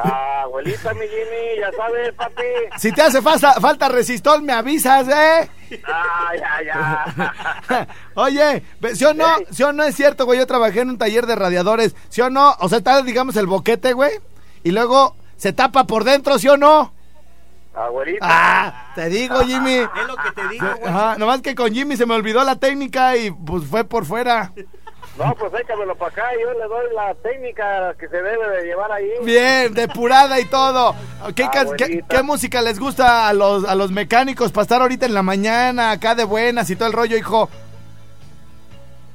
Ah, 0.00 0.42
abuelita, 0.42 0.94
mi 0.94 1.06
Jimmy, 1.08 1.60
ya 1.60 1.72
sabes, 1.72 2.12
papi. 2.14 2.42
Si 2.78 2.92
te 2.92 3.02
hace 3.02 3.20
falta, 3.20 3.54
falta 3.54 3.88
resistol, 3.88 4.42
me 4.42 4.52
avisas, 4.52 5.08
¿eh? 5.08 5.50
Ah, 5.84 6.30
ya, 6.38 6.62
ya. 6.64 7.88
Oye, 8.14 8.62
¿sí 8.94 9.04
o 9.04 9.12
no? 9.12 9.26
¿Sí 9.50 9.62
o 9.64 9.72
no 9.72 9.82
es 9.82 9.96
cierto, 9.96 10.24
güey? 10.24 10.38
Yo 10.38 10.46
trabajé 10.46 10.80
en 10.80 10.90
un 10.90 10.98
taller 10.98 11.26
de 11.26 11.34
radiadores, 11.34 11.96
¿sí 12.10 12.20
o 12.20 12.30
no? 12.30 12.54
O 12.60 12.68
sea, 12.68 12.78
está, 12.78 13.02
digamos, 13.02 13.34
el 13.36 13.46
boquete, 13.46 13.92
güey, 13.92 14.12
y 14.62 14.70
luego 14.70 15.16
se 15.36 15.52
tapa 15.52 15.84
por 15.84 16.04
dentro, 16.04 16.38
¿sí 16.38 16.48
o 16.48 16.56
no? 16.56 16.92
Abuelita. 17.74 18.18
Ah, 18.22 18.92
te 18.94 19.08
digo, 19.08 19.40
Jimmy. 19.40 19.74
Es 19.74 20.06
lo 20.06 20.16
que 20.16 20.32
te 20.34 20.48
digo, 20.48 20.66
güey. 20.80 20.92
Ajá, 20.92 21.16
nomás 21.16 21.42
que 21.42 21.54
con 21.54 21.72
Jimmy 21.72 21.96
se 21.96 22.06
me 22.06 22.14
olvidó 22.14 22.42
la 22.44 22.56
técnica 22.56 23.16
y 23.16 23.30
pues 23.30 23.64
fue 23.64 23.84
por 23.84 24.04
fuera. 24.04 24.52
No, 25.18 25.34
pues 25.34 25.52
échamelo 25.60 25.96
para 25.96 26.12
acá 26.12 26.24
y 26.38 26.42
yo 26.42 26.52
le 26.54 26.64
doy 26.68 26.94
la 26.94 27.12
técnica 27.16 27.92
que 27.98 28.08
se 28.08 28.16
debe 28.22 28.48
de 28.56 28.64
llevar 28.66 28.92
ahí. 28.92 29.10
Bien, 29.24 29.74
depurada 29.74 30.38
y 30.38 30.44
todo. 30.44 30.94
¿Qué, 31.34 31.42
Ah, 31.44 31.64
qué- 31.76 32.04
qué 32.08 32.22
música 32.22 32.62
les 32.62 32.78
gusta 32.78 33.26
a 33.28 33.32
los, 33.32 33.64
a 33.68 33.74
los 33.74 33.90
mecánicos 33.90 34.52
para 34.52 34.62
estar 34.62 34.80
ahorita 34.80 35.06
en 35.06 35.14
la 35.14 35.22
mañana, 35.24 35.90
acá 35.90 36.14
de 36.14 36.22
buenas 36.24 36.70
y 36.70 36.76
todo 36.76 36.86
el 36.86 36.94
rollo, 36.94 37.16
hijo? 37.16 37.48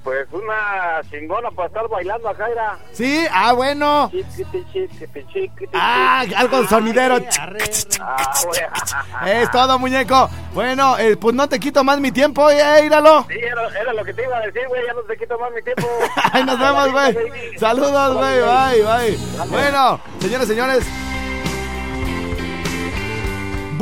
Pues 0.03 0.27
una 0.33 1.01
chingona 1.09 1.49
para 1.51 1.67
estar 1.69 1.87
bailando 1.87 2.27
acá, 2.27 2.49
era. 2.49 2.77
Sí, 2.91 3.25
ah, 3.31 3.53
bueno. 3.53 4.09
Chiquiti, 4.11 4.65
chiquiti, 4.73 5.25
chiquiti, 5.27 5.69
Ah, 5.73 6.25
algo 6.35 6.67
sonidero. 6.67 7.15
Arre, 7.15 7.29
arre. 7.39 7.59
Ah, 8.01 8.33
güey. 8.45 9.31
Es 9.41 9.49
todo, 9.51 9.79
muñeco. 9.79 10.29
Bueno, 10.53 10.97
eh, 10.97 11.15
pues 11.15 11.33
no 11.33 11.47
te 11.47 11.57
quito 11.59 11.83
más 11.85 11.99
mi 12.01 12.11
tiempo, 12.11 12.49
eh, 12.49 12.85
íralo. 12.85 13.25
Sí, 13.29 13.37
era, 13.39 13.67
era 13.79 13.93
lo 13.93 14.03
que 14.03 14.13
te 14.13 14.23
iba 14.23 14.37
a 14.37 14.41
decir, 14.41 14.67
güey. 14.67 14.85
Ya 14.85 14.93
no 14.93 15.01
te 15.03 15.17
quito 15.17 15.39
más 15.39 15.51
mi 15.53 15.61
tiempo. 15.61 15.87
Ay, 16.33 16.43
nos 16.43 16.59
vemos, 16.59 16.91
güey. 16.91 17.57
Saludos, 17.57 18.17
güey. 18.17 18.41
Bye, 18.41 18.83
bye. 18.83 19.47
Bueno, 19.47 20.01
señores, 20.19 20.47
señores. 20.47 20.85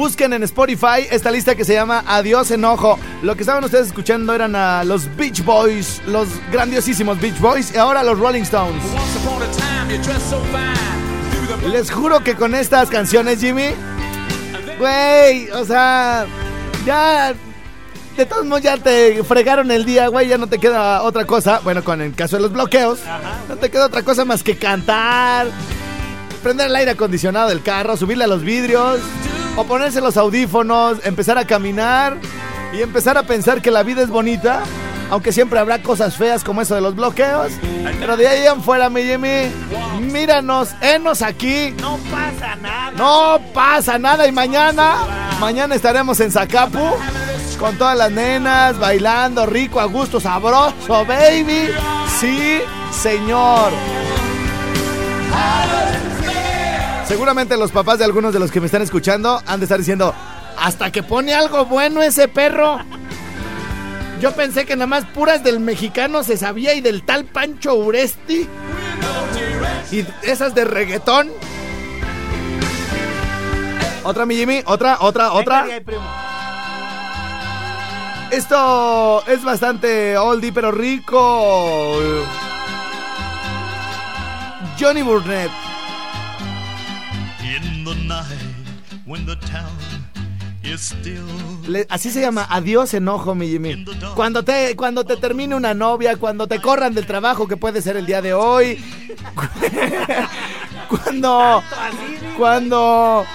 Busquen 0.01 0.33
en 0.33 0.41
Spotify 0.41 1.05
esta 1.11 1.29
lista 1.29 1.53
que 1.53 1.63
se 1.63 1.75
llama 1.75 2.03
Adiós 2.07 2.49
Enojo. 2.49 2.97
Lo 3.21 3.35
que 3.35 3.43
estaban 3.43 3.63
ustedes 3.63 3.85
escuchando 3.85 4.33
eran 4.33 4.55
a 4.55 4.83
los 4.83 5.15
Beach 5.15 5.45
Boys, 5.45 6.01
los 6.07 6.27
grandiosísimos 6.51 7.21
Beach 7.21 7.39
Boys, 7.39 7.71
y 7.71 7.77
ahora 7.77 8.01
los 8.01 8.17
Rolling 8.17 8.41
Stones. 8.41 8.81
Les 11.71 11.91
juro 11.91 12.23
que 12.23 12.33
con 12.33 12.55
estas 12.55 12.89
canciones, 12.89 13.41
Jimmy, 13.41 13.75
güey, 14.79 15.51
o 15.51 15.63
sea, 15.65 16.25
ya 16.83 17.35
de 18.17 18.25
todos 18.25 18.43
modos 18.45 18.63
ya 18.63 18.77
te 18.77 19.23
fregaron 19.23 19.69
el 19.69 19.85
día, 19.85 20.07
güey, 20.07 20.27
ya 20.27 20.39
no 20.39 20.47
te 20.47 20.57
queda 20.57 21.03
otra 21.03 21.25
cosa. 21.27 21.59
Bueno, 21.63 21.83
con 21.83 22.01
el 22.01 22.15
caso 22.15 22.37
de 22.37 22.41
los 22.41 22.51
bloqueos, 22.51 23.01
no 23.47 23.55
te 23.55 23.69
queda 23.69 23.85
otra 23.85 24.01
cosa 24.01 24.25
más 24.25 24.41
que 24.41 24.57
cantar, 24.57 25.45
prender 26.41 26.69
el 26.69 26.75
aire 26.75 26.89
acondicionado 26.89 27.49
del 27.49 27.61
carro, 27.61 27.95
subirle 27.95 28.23
a 28.23 28.27
los 28.27 28.41
vidrios, 28.41 28.99
o 29.55 29.63
ponerse 29.65 30.01
los 30.01 30.17
audífonos, 30.17 30.99
empezar 31.03 31.37
a 31.37 31.45
caminar 31.45 32.17
y 32.73 32.81
empezar 32.81 33.17
a 33.17 33.23
pensar 33.23 33.61
que 33.61 33.71
la 33.71 33.83
vida 33.83 34.01
es 34.01 34.09
bonita. 34.09 34.63
Aunque 35.09 35.33
siempre 35.33 35.59
habrá 35.59 35.83
cosas 35.83 36.15
feas 36.15 36.41
como 36.41 36.61
eso 36.61 36.73
de 36.73 36.79
los 36.79 36.95
bloqueos. 36.95 37.51
Pero 37.99 38.15
de 38.15 38.29
ahí 38.29 38.47
en 38.47 38.63
fuera, 38.63 38.89
mi 38.89 39.03
Jimmy, 39.03 39.51
míranos, 39.99 40.69
enos 40.79 41.21
aquí. 41.21 41.75
No 41.81 41.97
pasa 42.09 42.55
nada. 42.55 42.91
No 42.91 43.41
pasa 43.53 43.99
nada 43.99 44.25
y 44.25 44.31
mañana, 44.31 44.95
mañana 45.41 45.75
estaremos 45.75 46.17
en 46.21 46.31
Zacapu 46.31 46.79
con 47.59 47.77
todas 47.77 47.95
las 47.95 48.11
nenas 48.11 48.79
bailando 48.79 49.45
rico, 49.45 49.79
a 49.79 49.85
gusto, 49.85 50.19
sabroso, 50.19 51.05
baby. 51.05 51.69
Sí, 52.19 52.59
señor. 52.91 53.71
Seguramente 57.11 57.57
los 57.57 57.73
papás 57.73 57.99
de 57.99 58.05
algunos 58.05 58.31
de 58.31 58.39
los 58.39 58.51
que 58.51 58.61
me 58.61 58.67
están 58.67 58.81
escuchando 58.81 59.43
han 59.45 59.59
de 59.59 59.65
estar 59.65 59.77
diciendo, 59.77 60.15
hasta 60.57 60.93
que 60.93 61.03
pone 61.03 61.33
algo 61.33 61.65
bueno 61.65 62.01
ese 62.01 62.29
perro. 62.29 62.79
Yo 64.21 64.31
pensé 64.31 64.65
que 64.65 64.77
nada 64.77 64.87
más 64.87 65.03
puras 65.07 65.43
del 65.43 65.59
mexicano 65.59 66.23
se 66.23 66.37
sabía 66.37 66.73
y 66.73 66.79
del 66.79 67.03
tal 67.03 67.25
Pancho 67.25 67.75
Uresti. 67.75 68.47
Y 69.91 70.05
esas 70.23 70.55
de 70.55 70.63
reggaetón. 70.63 71.29
Otra, 74.05 74.25
mi 74.25 74.37
Jimmy, 74.37 74.63
otra, 74.65 74.99
otra, 75.01 75.33
otra. 75.33 75.67
Esto 78.31 79.21
es 79.27 79.43
bastante 79.43 80.17
oldie, 80.17 80.53
pero 80.53 80.71
rico. 80.71 81.99
Johnny 84.79 85.01
Burnett. 85.01 85.51
Le- 91.67 91.87
así 91.89 92.09
se 92.11 92.21
llama, 92.21 92.45
adiós 92.49 92.93
enojo, 92.93 93.33
mi 93.35 93.47
Jimmy. 93.49 93.83
Cuando 94.15 94.43
te, 94.43 94.75
cuando 94.75 95.03
te 95.03 95.17
termine 95.17 95.55
una 95.55 95.73
novia, 95.73 96.15
cuando 96.17 96.47
te 96.47 96.61
corran 96.61 96.93
del 96.93 97.05
trabajo, 97.07 97.47
que 97.47 97.57
puede 97.57 97.81
ser 97.81 97.97
el 97.97 98.05
día 98.05 98.21
de 98.21 98.33
hoy. 98.33 98.77
cuando, 100.87 101.63
cuando 102.37 103.25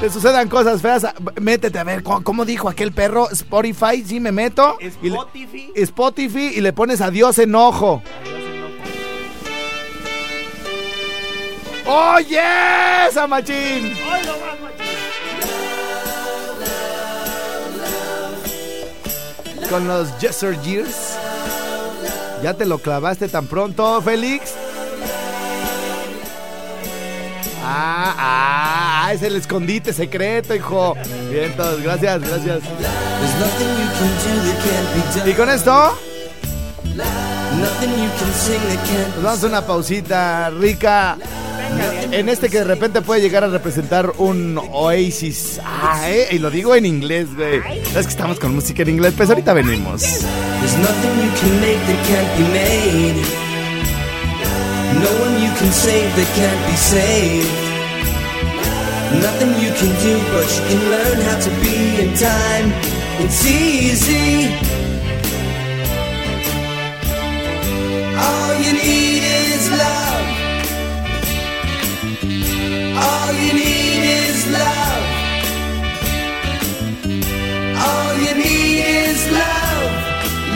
te 0.00 0.10
sucedan 0.10 0.48
cosas 0.48 0.82
feas, 0.82 1.06
métete 1.40 1.78
a 1.78 1.84
ver, 1.84 2.02
¿cómo, 2.02 2.22
cómo 2.22 2.44
dijo 2.44 2.68
aquel 2.68 2.92
perro? 2.92 3.30
Spotify, 3.30 4.02
sí 4.04 4.20
me 4.20 4.32
meto. 4.32 4.76
y 4.80 5.08
le- 5.10 5.16
Spotify. 5.16 5.72
Spotify 5.76 6.52
y 6.56 6.60
le 6.60 6.72
pones 6.72 7.00
adiós 7.00 7.38
enojo. 7.38 8.02
¡Oh, 11.88 12.18
yes, 12.18 13.16
Amachín! 13.16 13.94
Con 19.70 19.86
los 19.86 20.08
Jesser 20.20 20.60
Years. 20.62 21.16
¿Ya 22.42 22.54
te 22.54 22.66
lo 22.66 22.78
clavaste 22.78 23.28
tan 23.28 23.46
pronto, 23.46 24.00
Félix? 24.02 24.52
Ah, 27.64 29.04
ah, 29.06 29.12
es 29.12 29.22
el 29.22 29.36
escondite 29.36 29.92
secreto, 29.92 30.54
hijo. 30.54 30.94
Bien, 31.30 31.56
todos, 31.56 31.80
gracias, 31.82 32.20
gracias. 32.20 32.60
Y 35.24 35.32
con 35.32 35.50
esto, 35.50 35.98
nos 39.16 39.22
vamos 39.22 39.44
a 39.44 39.46
una 39.46 39.66
pausita 39.66 40.50
rica. 40.50 41.16
En 42.12 42.28
este 42.28 42.48
que 42.48 42.58
de 42.58 42.64
repente 42.64 43.02
puede 43.02 43.20
llegar 43.20 43.44
a 43.44 43.48
representar 43.48 44.12
un 44.18 44.58
oasis. 44.72 45.60
Ah, 45.64 46.08
¿eh? 46.08 46.28
Y 46.32 46.38
lo 46.38 46.50
digo 46.50 46.74
en 46.74 46.86
inglés, 46.86 47.34
güey. 47.34 47.60
Es 47.94 48.06
que 48.06 48.10
estamos 48.10 48.38
con 48.38 48.54
música 48.54 48.82
en 48.82 48.90
inglés, 48.90 49.14
pues 49.16 49.28
ahorita 49.28 49.52
venimos. 49.52 50.00
There's 50.02 50.78
nothing 50.78 51.12
you 51.22 51.30
can 51.40 51.60
make 51.60 51.78
that 51.86 52.06
can't 52.06 52.30
be 52.38 52.44
made. 52.52 53.22
No 54.94 55.10
one 55.24 55.42
you 55.44 55.52
can 55.58 55.72
save 55.72 56.10
that 56.16 56.28
can't 56.34 56.66
be 56.66 56.76
saved. 56.76 57.66
Nothing 59.20 59.50
you 59.62 59.72
can 59.74 59.92
do, 60.02 60.18
but 60.32 60.46
you 60.56 60.62
can 60.68 60.90
learn 60.90 61.20
how 61.28 61.38
to 61.38 61.50
be 61.60 62.00
in 62.02 62.14
time. 62.14 62.72
It's 63.20 63.44
easy. 63.46 64.48
All 68.18 68.54
you 68.62 68.72
need 68.72 69.22
is 69.22 69.70
love. 69.70 70.05
Love. 74.64 75.04
All 77.84 78.12
you 78.24 78.34
need 78.34 78.78
is 78.84 79.20
love. 79.30 79.92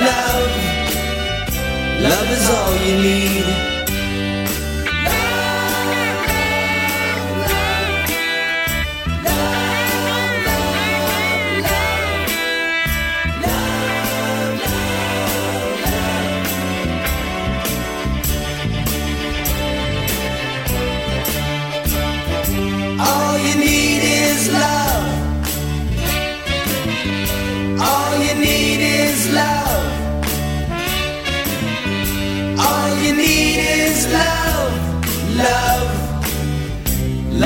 Love. 0.08 0.52
Love 2.08 2.30
is 2.30 2.50
all 2.50 2.74
you 2.86 2.96
need. 3.02 3.69
Love. 35.48 35.88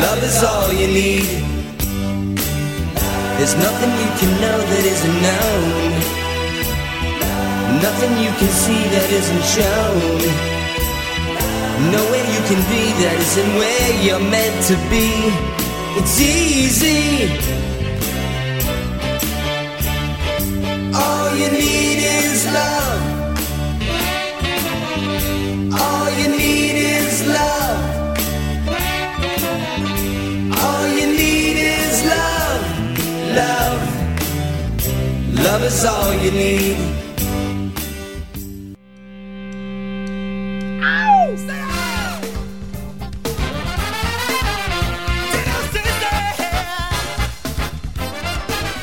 Love 0.00 0.20
is 0.22 0.42
all 0.42 0.72
you 0.72 0.86
need. 0.86 1.28
There's 3.36 3.56
nothing 3.56 3.92
you 4.02 4.10
can 4.20 4.32
know 4.42 4.58
that 4.72 4.84
isn't 4.94 5.18
known. 5.26 5.90
Nothing 7.86 8.12
you 8.24 8.32
can 8.40 8.50
see 8.64 8.82
that 8.94 9.08
isn't 9.20 9.44
shown. 9.56 10.20
Nowhere 11.92 12.26
you 12.34 12.40
can 12.48 12.60
be 12.72 12.84
that 13.02 13.16
isn't 13.26 13.52
where 13.60 13.90
you're 14.04 14.26
meant 14.36 14.56
to 14.70 14.76
be. 14.88 15.10
It's 15.98 16.16
easy. 16.20 17.28
All 20.94 21.30
you 21.36 21.50
need 21.50 21.98
is 21.98 22.46
love. 22.52 23.03
Love 35.64 37.03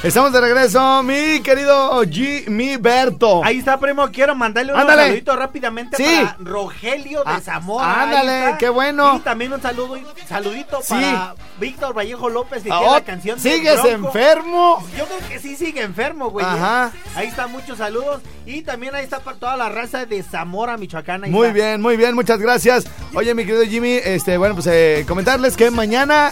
Estamos 0.04 0.32
de 0.34 0.42
regreso, 0.42 1.04
mi 1.04 1.42
querido 1.42 2.02
Jimmy 2.10 2.76
Berto. 2.78 3.44
Ahí 3.46 3.60
está, 3.60 3.80
primo. 3.80 4.10
Quiero 4.12 4.34
mandarle 4.34 4.74
un 4.74 4.80
Ándale. 4.80 5.04
saludito 5.04 5.36
rápidamente 5.36 5.96
Sí. 5.98 6.04
para 6.24 6.38
Rogelio 6.40 7.20
de 7.24 7.32
Ah, 7.32 7.40
Zamora. 7.40 8.02
Ándale, 8.02 8.56
qué 8.58 8.70
bueno. 8.70 9.18
Y 9.18 9.20
también 9.20 9.54
un 9.54 9.62
saludo, 9.62 9.96
saludito 10.28 10.80
Sí. 10.82 10.96
para 10.96 11.36
Víctor 11.60 11.94
Vallejo 11.96 12.30
López, 12.30 12.64
que 12.64 12.72
Ah, 12.72 12.80
oh, 12.80 12.94
la 12.96 13.02
canción 13.02 13.40
¿Sigues 13.40 13.86
enfermo? 13.86 14.84
Yo 14.98 15.06
creo 15.06 15.20
que 15.30 15.38
sí 15.38 15.56
sigue 15.56 15.84
enfermo, 15.84 16.32
güey. 16.32 16.48
¿eh? 16.48 16.50
Ajá. 16.50 16.92
Ahí 17.16 17.28
está, 17.28 17.46
muchos 17.46 17.78
saludos. 17.78 18.22
Y 18.48 18.64
también 18.64 18.96
ahí 18.96 19.04
está 19.04 19.20
para 19.20 19.38
toda 19.38 19.56
la 19.56 19.70
raza 19.70 20.08
de 20.08 20.24
Zamora, 20.24 20.78
Michoacán. 20.78 21.26
ahí 21.26 21.30
Muy 21.30 21.50
está. 21.50 21.54
bien, 21.54 21.80
muy 21.80 21.96
bien, 21.96 22.16
muchas 22.16 22.40
gracias. 22.40 22.86
Oye, 23.14 23.36
mi 23.36 23.46
querido 23.46 23.64
Jimmy, 23.66 24.00
este, 24.04 24.38
bueno, 24.38 24.56
pues 24.56 24.66
eh, 24.66 25.06
comentarles 25.08 25.56
que 25.56 25.70
mañana 25.70 26.32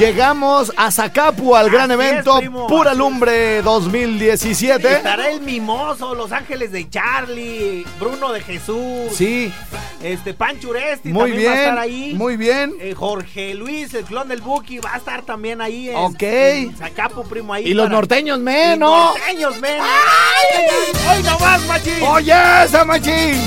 llegamos 0.00 0.72
a 0.78 0.90
Zacapu 0.90 1.54
al 1.54 1.68
gran 1.70 1.90
Así 1.90 2.00
es, 2.00 2.10
evento 2.10 2.38
primo, 2.38 2.66
Pura 2.66 2.92
es. 2.92 2.96
Lumbre 2.96 3.60
2017. 3.62 4.94
Estará 4.96 5.28
el 5.30 5.42
Mimoso, 5.42 6.14
Los 6.14 6.32
Ángeles 6.32 6.72
de 6.72 6.88
Charlie, 6.88 7.84
Bruno 8.00 8.32
de 8.32 8.40
Jesús. 8.40 9.12
Sí, 9.14 9.52
Este, 10.02 10.32
Panchuresti 10.32 11.10
muy 11.12 11.30
también 11.32 11.50
va 11.50 11.54
a 11.54 11.58
estar 11.60 11.78
ahí. 11.78 12.14
muy 12.14 12.36
bien. 12.38 12.74
Eh, 12.80 12.94
Jorge 12.96 13.52
Luis, 13.54 13.92
el 13.92 14.04
clon 14.04 14.26
del 14.28 14.40
Buki, 14.40 14.78
va 14.78 14.94
a 14.94 14.96
estar 14.96 15.20
también 15.22 15.60
ahí. 15.60 15.90
en- 15.90 15.96
Ok. 15.96 16.22
en 16.22 16.76
Zacapu, 16.76 17.22
primo, 17.24 17.52
ahí. 17.52 17.66
Y 17.68 17.74
los 17.74 17.90
norteños 17.90 18.38
Y 18.38 18.42
menos. 18.42 19.14
norteños, 19.14 19.60
men. 19.60 19.80
¡Hoy 21.10 21.22
no 21.22 21.38
más, 21.38 21.62
machín! 21.66 22.02
Oye, 22.02 22.32
esa 22.64 22.84
machín. 22.86 23.38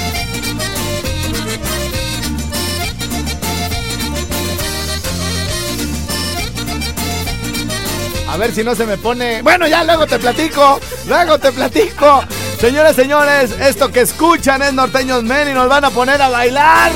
A 8.34 8.38
ver 8.38 8.52
si 8.52 8.64
no 8.64 8.74
se 8.74 8.88
me 8.88 8.98
pone. 8.98 9.44
Bueno, 9.44 9.68
ya 9.68 9.84
luego 9.84 10.08
te 10.08 10.18
platico. 10.18 10.80
Luego 11.08 11.38
te 11.38 11.52
platico. 11.52 12.24
Señores, 12.60 12.96
señores, 12.96 13.52
esto 13.60 13.92
que 13.92 14.02
escuchan 14.02 14.64
es 14.64 14.74
Norteños 14.74 15.22
Men 15.22 15.50
y 15.50 15.54
nos 15.54 15.70
van 15.70 15.86
a 15.86 15.92
poner 15.92 16.20
a 16.20 16.30
bailar 16.30 16.92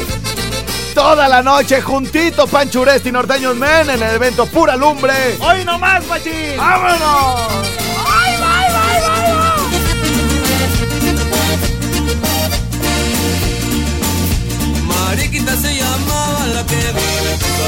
toda 0.95 1.27
la 1.27 1.43
noche 1.43 1.79
juntito 1.79 2.47
Panchuresti 2.47 3.09
y 3.09 3.11
Norteños 3.11 3.55
Men 3.55 3.87
en 3.87 4.01
el 4.01 4.15
evento 4.15 4.47
Pura 4.47 4.75
Lumbre. 4.75 5.37
¡Hoy 5.39 5.63
no 5.63 5.77
más, 5.77 6.03
machín! 6.07 6.57
¡Vámonos! 6.57 7.51
Mariquita 14.87 15.55
se 15.55 15.75
llamaba 15.75 16.47
la 16.55 16.65
que 16.65 17.16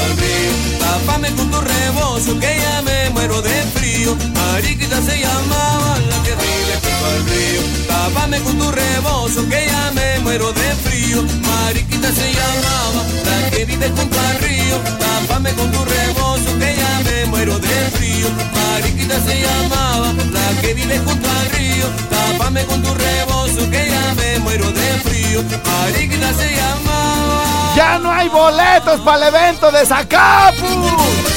junto 0.00 0.02
al 0.02 0.16
río. 0.16 0.52
Tápame 0.78 1.30
con 1.34 1.50
tu 1.50 1.60
rebozo 1.60 2.38
que 2.38 2.58
ya 2.60 2.82
me 2.82 3.10
muero 3.10 3.42
de 3.42 3.62
frío. 3.74 4.16
Mariquita 4.34 5.00
se 5.02 5.18
llamaba 5.20 5.98
la 6.08 6.22
que 6.22 6.34
vive 6.34 6.74
junto 6.82 7.06
al 7.06 7.24
río. 7.26 7.62
Tápame 7.88 8.40
con 8.40 8.58
tu 8.58 8.70
rebozo 8.70 9.48
que 9.48 9.66
ya 9.66 9.90
me 9.92 10.18
muero 10.20 10.52
de 10.52 10.68
frío. 10.84 11.22
Mariquita 11.48 12.12
se 12.12 12.32
llamaba 12.32 13.04
la 13.24 13.50
que 13.50 13.64
vive 13.64 13.88
junto 13.96 14.20
al 14.20 14.38
río. 14.40 14.76
Tápame 14.98 15.52
con 15.54 15.70
tu 15.70 15.84
rebozo 15.84 16.58
que 16.58 16.76
ya 16.76 17.00
me 17.04 17.26
muero 17.26 17.58
de 17.58 17.76
frío. 17.96 18.28
Mariquita 18.54 19.20
se 19.20 19.40
llamaba 19.42 20.12
la 20.32 20.60
que 20.60 20.74
vive 20.74 20.98
junto 20.98 21.28
al 21.28 21.50
río. 21.50 21.86
Tápame 22.10 22.64
con 22.64 22.82
tu 22.82 22.94
rebozo 22.94 23.70
que 23.70 23.88
ya 23.88 24.14
me 24.14 24.38
muero 24.40 24.70
de 24.70 24.88
frío. 25.04 25.42
Mariquita 25.64 26.32
se 26.34 26.56
llamaba. 26.56 26.99
Ya 27.74 27.98
no 27.98 28.10
hay 28.10 28.28
boletos 28.28 29.00
para 29.00 29.28
el 29.28 29.34
evento 29.34 29.70
de 29.70 29.86
Zacapu. 29.86 30.90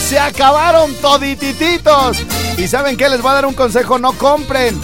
Se 0.07 0.19
acabaron 0.19 0.93
toditititos. 0.95 2.17
Y 2.57 2.67
saben 2.67 2.97
qué, 2.97 3.09
les 3.09 3.21
voy 3.21 3.31
a 3.31 3.35
dar 3.35 3.45
un 3.45 3.53
consejo, 3.53 3.99
no 3.99 4.13
compren. 4.13 4.79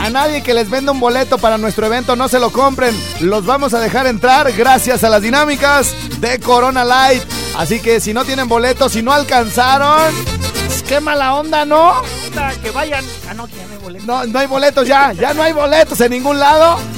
A 0.00 0.10
nadie 0.10 0.42
que 0.42 0.54
les 0.54 0.70
venda 0.70 0.92
un 0.92 1.00
boleto 1.00 1.38
para 1.38 1.58
nuestro 1.58 1.86
evento 1.86 2.16
no 2.16 2.28
se 2.28 2.38
lo 2.38 2.50
compren. 2.50 2.94
Los 3.20 3.44
vamos 3.44 3.74
a 3.74 3.80
dejar 3.80 4.06
entrar 4.06 4.52
gracias 4.52 5.02
a 5.04 5.08
las 5.08 5.22
dinámicas 5.22 5.94
de 6.20 6.38
Corona 6.38 6.84
Light. 6.84 7.22
Así 7.56 7.80
que 7.80 7.98
si 8.00 8.14
no 8.14 8.24
tienen 8.24 8.48
boletos, 8.48 8.92
si 8.92 9.02
no 9.02 9.12
alcanzaron, 9.12 10.14
pues, 10.66 10.82
qué 10.82 11.00
mala 11.00 11.34
onda, 11.34 11.64
¿no? 11.64 11.94
Que 12.62 12.70
vayan. 12.70 13.04
Ah, 13.28 13.34
no, 13.34 13.46
que 13.48 13.56
ya 13.56 13.66
me 13.66 13.78
volé. 13.78 14.00
No, 14.00 14.24
no 14.24 14.38
hay 14.38 14.46
boletos 14.46 14.86
ya, 14.86 15.12
ya 15.12 15.34
no 15.34 15.42
hay 15.42 15.52
boletos 15.52 16.00
en 16.00 16.12
ningún 16.12 16.38
lado. 16.38 16.78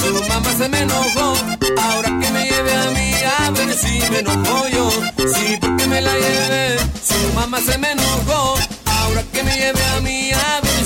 su 0.00 0.22
mamá 0.28 0.50
se 0.56 0.68
me 0.68 0.80
enojó. 0.80 1.34
Ahora 1.82 2.08
que 2.20 2.30
me 2.30 2.44
lleve 2.44 2.74
a 2.74 2.90
mí, 2.90 3.12
a 3.38 3.50
ver 3.50 3.72
si 3.74 4.00
me 4.10 4.18
enojo 4.20 4.68
yo. 4.68 4.90
Sí, 5.34 5.58
porque 5.60 5.86
me 5.86 6.00
la 6.00 6.12
llevé, 6.14 6.78
su 7.02 7.34
mamá 7.34 7.58
se 7.60 7.76
me 7.78 7.92
enojó. 7.92 8.56
Ahora 8.86 9.22
que 9.32 9.42
me 9.42 9.56
lleve 9.56 9.84
a 9.96 10.00
mí, 10.00 10.30
a 10.32 10.60
ver 10.62 10.79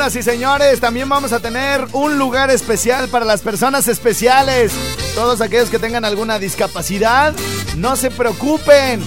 Señoras 0.00 0.16
y 0.16 0.22
señores, 0.22 0.80
también 0.80 1.10
vamos 1.10 1.30
a 1.34 1.40
tener 1.40 1.86
un 1.92 2.16
lugar 2.16 2.50
especial 2.50 3.08
para 3.08 3.26
las 3.26 3.42
personas 3.42 3.86
especiales. 3.86 4.72
Todos 5.14 5.42
aquellos 5.42 5.68
que 5.68 5.78
tengan 5.78 6.06
alguna 6.06 6.38
discapacidad, 6.38 7.34
no 7.76 7.96
se 7.96 8.10
preocupen. 8.10 9.04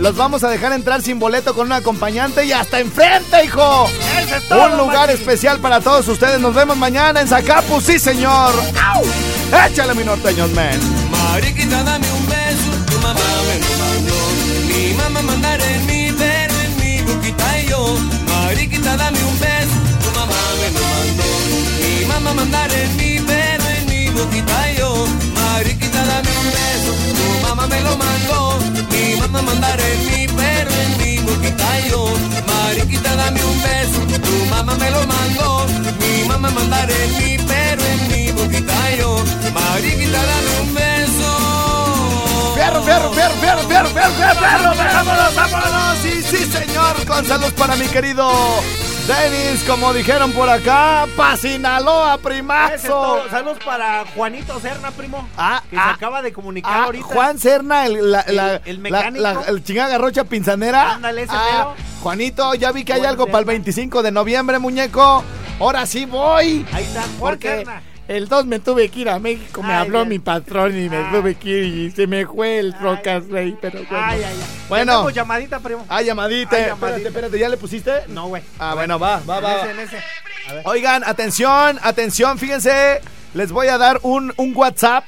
Los 0.00 0.16
vamos 0.16 0.42
a 0.42 0.50
dejar 0.50 0.72
entrar 0.72 1.00
sin 1.00 1.20
boleto 1.20 1.54
con 1.54 1.66
un 1.66 1.72
acompañante 1.72 2.44
y 2.44 2.50
hasta 2.50 2.80
enfrente, 2.80 3.44
hijo. 3.44 3.88
Eso 4.20 4.34
es 4.34 4.48
todo, 4.48 4.72
Un 4.72 4.78
lugar 4.78 5.12
especial 5.12 5.60
para 5.60 5.80
todos 5.80 6.08
ustedes. 6.08 6.40
Nos 6.40 6.52
vemos 6.56 6.76
mañana 6.76 7.20
en 7.20 7.28
Zacapu, 7.28 7.80
sí, 7.80 8.00
señor. 8.00 8.52
¡Au! 8.82 9.04
Échale, 9.70 9.94
mi 9.94 10.02
norteños, 10.02 10.50
man. 10.50 10.76
Mariquita, 11.08 11.84
dame 11.84 12.06
un 12.10 12.26
beso, 12.26 12.84
tu 12.90 12.98
mamá 12.98 13.20
me 13.46 13.60
lo 13.60 13.68
mandó. 13.78 14.14
Mi 14.66 14.94
mamá 14.94 15.22
mandar 15.22 15.60
en 15.60 15.86
mi, 15.86 16.12
pero 16.18 16.52
en 16.52 16.76
mi 16.80 17.00
boquita 17.02 17.60
y 17.60 17.68
yo. 17.68 17.96
Mariquita, 18.26 18.96
dame 18.96 19.22
un 19.22 19.38
beso, 19.38 19.52
Mi 22.32 22.38
mamá 22.38 22.44
mandar 22.44 22.72
en 22.72 22.96
mi, 22.96 23.20
pero 23.26 23.64
en 23.76 23.86
mi 23.88 24.08
boquita 24.08 24.72
yo. 24.78 25.06
Mariquita, 25.34 26.02
dame 26.02 26.30
un 26.40 26.48
beso, 26.56 26.92
tu 27.14 27.46
mamá 27.46 27.66
me 27.66 27.80
lo 27.82 27.94
mandó. 27.94 28.58
Mi 28.90 29.16
mamá 29.20 29.42
mandar 29.42 29.78
en 29.78 30.06
mi, 30.06 30.26
pero 30.28 30.70
en 30.70 30.96
mi 30.96 31.18
boquita 31.18 31.80
yo. 31.90 32.06
Mariquita, 32.46 33.16
dame 33.16 33.44
un 33.44 33.62
beso, 33.62 34.00
tu 34.26 34.46
mamá 34.46 34.74
me 34.76 34.90
lo 34.90 35.06
mandó. 35.06 35.66
Mi 36.00 36.24
mamá 36.26 36.48
mandar 36.50 36.90
en 36.90 37.18
mi, 37.18 37.36
pero 37.36 37.82
en 37.84 38.08
mi 38.08 38.32
boquita 38.32 38.96
yo. 38.96 39.22
Mariquita, 39.52 40.24
dame 40.24 40.60
un 40.62 40.72
fierro, 42.54 42.82
fierro, 42.82 43.12
fierro, 43.12 43.34
fierro, 43.34 43.62
fierro, 43.68 43.90
fierro, 43.90 44.14
fierro, 44.14 44.34
fierro. 44.38 44.94
Vámonos, 44.94 45.34
vámonos. 45.34 45.98
Sí, 46.00 46.22
sí, 46.22 46.50
señor. 46.50 47.04
Con 47.06 47.26
salud 47.26 47.52
para 47.52 47.76
mi 47.76 47.86
querido 47.88 48.32
Denis, 49.06 49.64
como 49.64 49.92
dijeron 49.92 50.30
por 50.32 50.48
acá, 50.48 51.06
pa' 51.16 51.36
Sinaloa, 51.36 52.18
primazo. 52.18 53.22
Saludos 53.30 53.58
para 53.64 54.04
Juanito 54.14 54.60
Serna, 54.60 54.92
primo. 54.92 55.28
Ah, 55.36 55.60
que 55.68 55.76
ah. 55.76 55.86
se 55.88 55.94
acaba 55.94 56.22
de 56.22 56.32
comunicar 56.32 56.72
Ah, 56.72 56.84
ahorita. 56.84 57.04
Juan 57.06 57.38
Serna, 57.38 57.84
el, 57.86 58.12
la, 58.12 58.20
El- 58.20 58.36
la, 58.36 58.56
el 58.64 58.78
mecánico. 58.78 59.20
la- 59.22 59.42
el 59.48 59.64
chingada 59.64 59.88
garrocha 59.90 60.22
pinzanera. 60.24 60.92
Ándale, 60.94 61.22
ese 61.22 61.32
Ah. 61.34 61.74
Juanito, 62.00 62.54
ya 62.54 62.70
vi 62.70 62.84
que 62.84 62.92
hay 62.92 63.04
algo 63.04 63.26
para 63.26 63.38
el 63.40 63.44
Serna. 63.44 63.52
25 63.52 64.02
de 64.02 64.12
noviembre, 64.12 64.58
muñeco. 64.60 65.24
Ahora 65.58 65.84
sí 65.84 66.06
voy. 66.06 66.64
Ahí 66.72 66.84
está, 66.84 67.02
Juan 67.02 67.18
Porque 67.18 67.48
Serna. 67.48 67.82
El 68.08 68.28
2 68.28 68.46
me 68.46 68.58
tuve 68.58 68.88
que 68.88 69.00
ir 69.00 69.08
a 69.08 69.18
México, 69.18 69.62
me 69.62 69.72
Ay, 69.72 69.80
habló 69.82 70.04
mi 70.04 70.18
patrón 70.18 70.76
y 70.76 70.88
me 70.88 70.96
Ah. 70.96 71.10
tuve 71.12 71.34
que 71.36 71.48
ir 71.48 71.64
y 71.64 71.90
se 71.92 72.06
me 72.06 72.26
fue 72.26 72.58
el 72.58 72.72
Ay. 72.74 72.78
Trocas 72.80 73.26
Rey, 73.28 73.56
pero 73.60 73.78
bueno. 73.88 74.04
Ay, 74.06 74.18
ay, 74.18 74.34
ay. 74.38 74.46
Bueno. 74.68 74.92
Tenemos 74.92 75.14
llamadita, 75.14 75.60
primo. 75.60 75.86
Ah, 75.88 76.02
llamadita. 76.02 76.56
Ay, 76.56 76.62
Espérate, 76.62 76.80
llamadita. 76.86 77.08
espérate, 77.08 77.38
¿ya 77.38 77.48
le 77.48 77.56
pusiste? 77.56 77.92
No, 78.08 78.28
güey. 78.28 78.42
Ah, 78.58 78.74
bueno, 78.74 78.98
va, 78.98 79.20
va, 79.28 79.38
En 79.38 79.44
va. 79.44 79.60
ese, 79.62 79.70
en 79.70 79.80
ese. 79.80 79.96
A 80.48 80.52
ver. 80.54 80.62
Oigan, 80.66 81.04
atención, 81.04 81.78
atención, 81.82 82.38
fíjense, 82.38 83.00
les 83.34 83.52
voy 83.52 83.68
a 83.68 83.78
dar 83.78 83.98
un, 84.02 84.32
un 84.36 84.54
WhatsApp. 84.56 85.04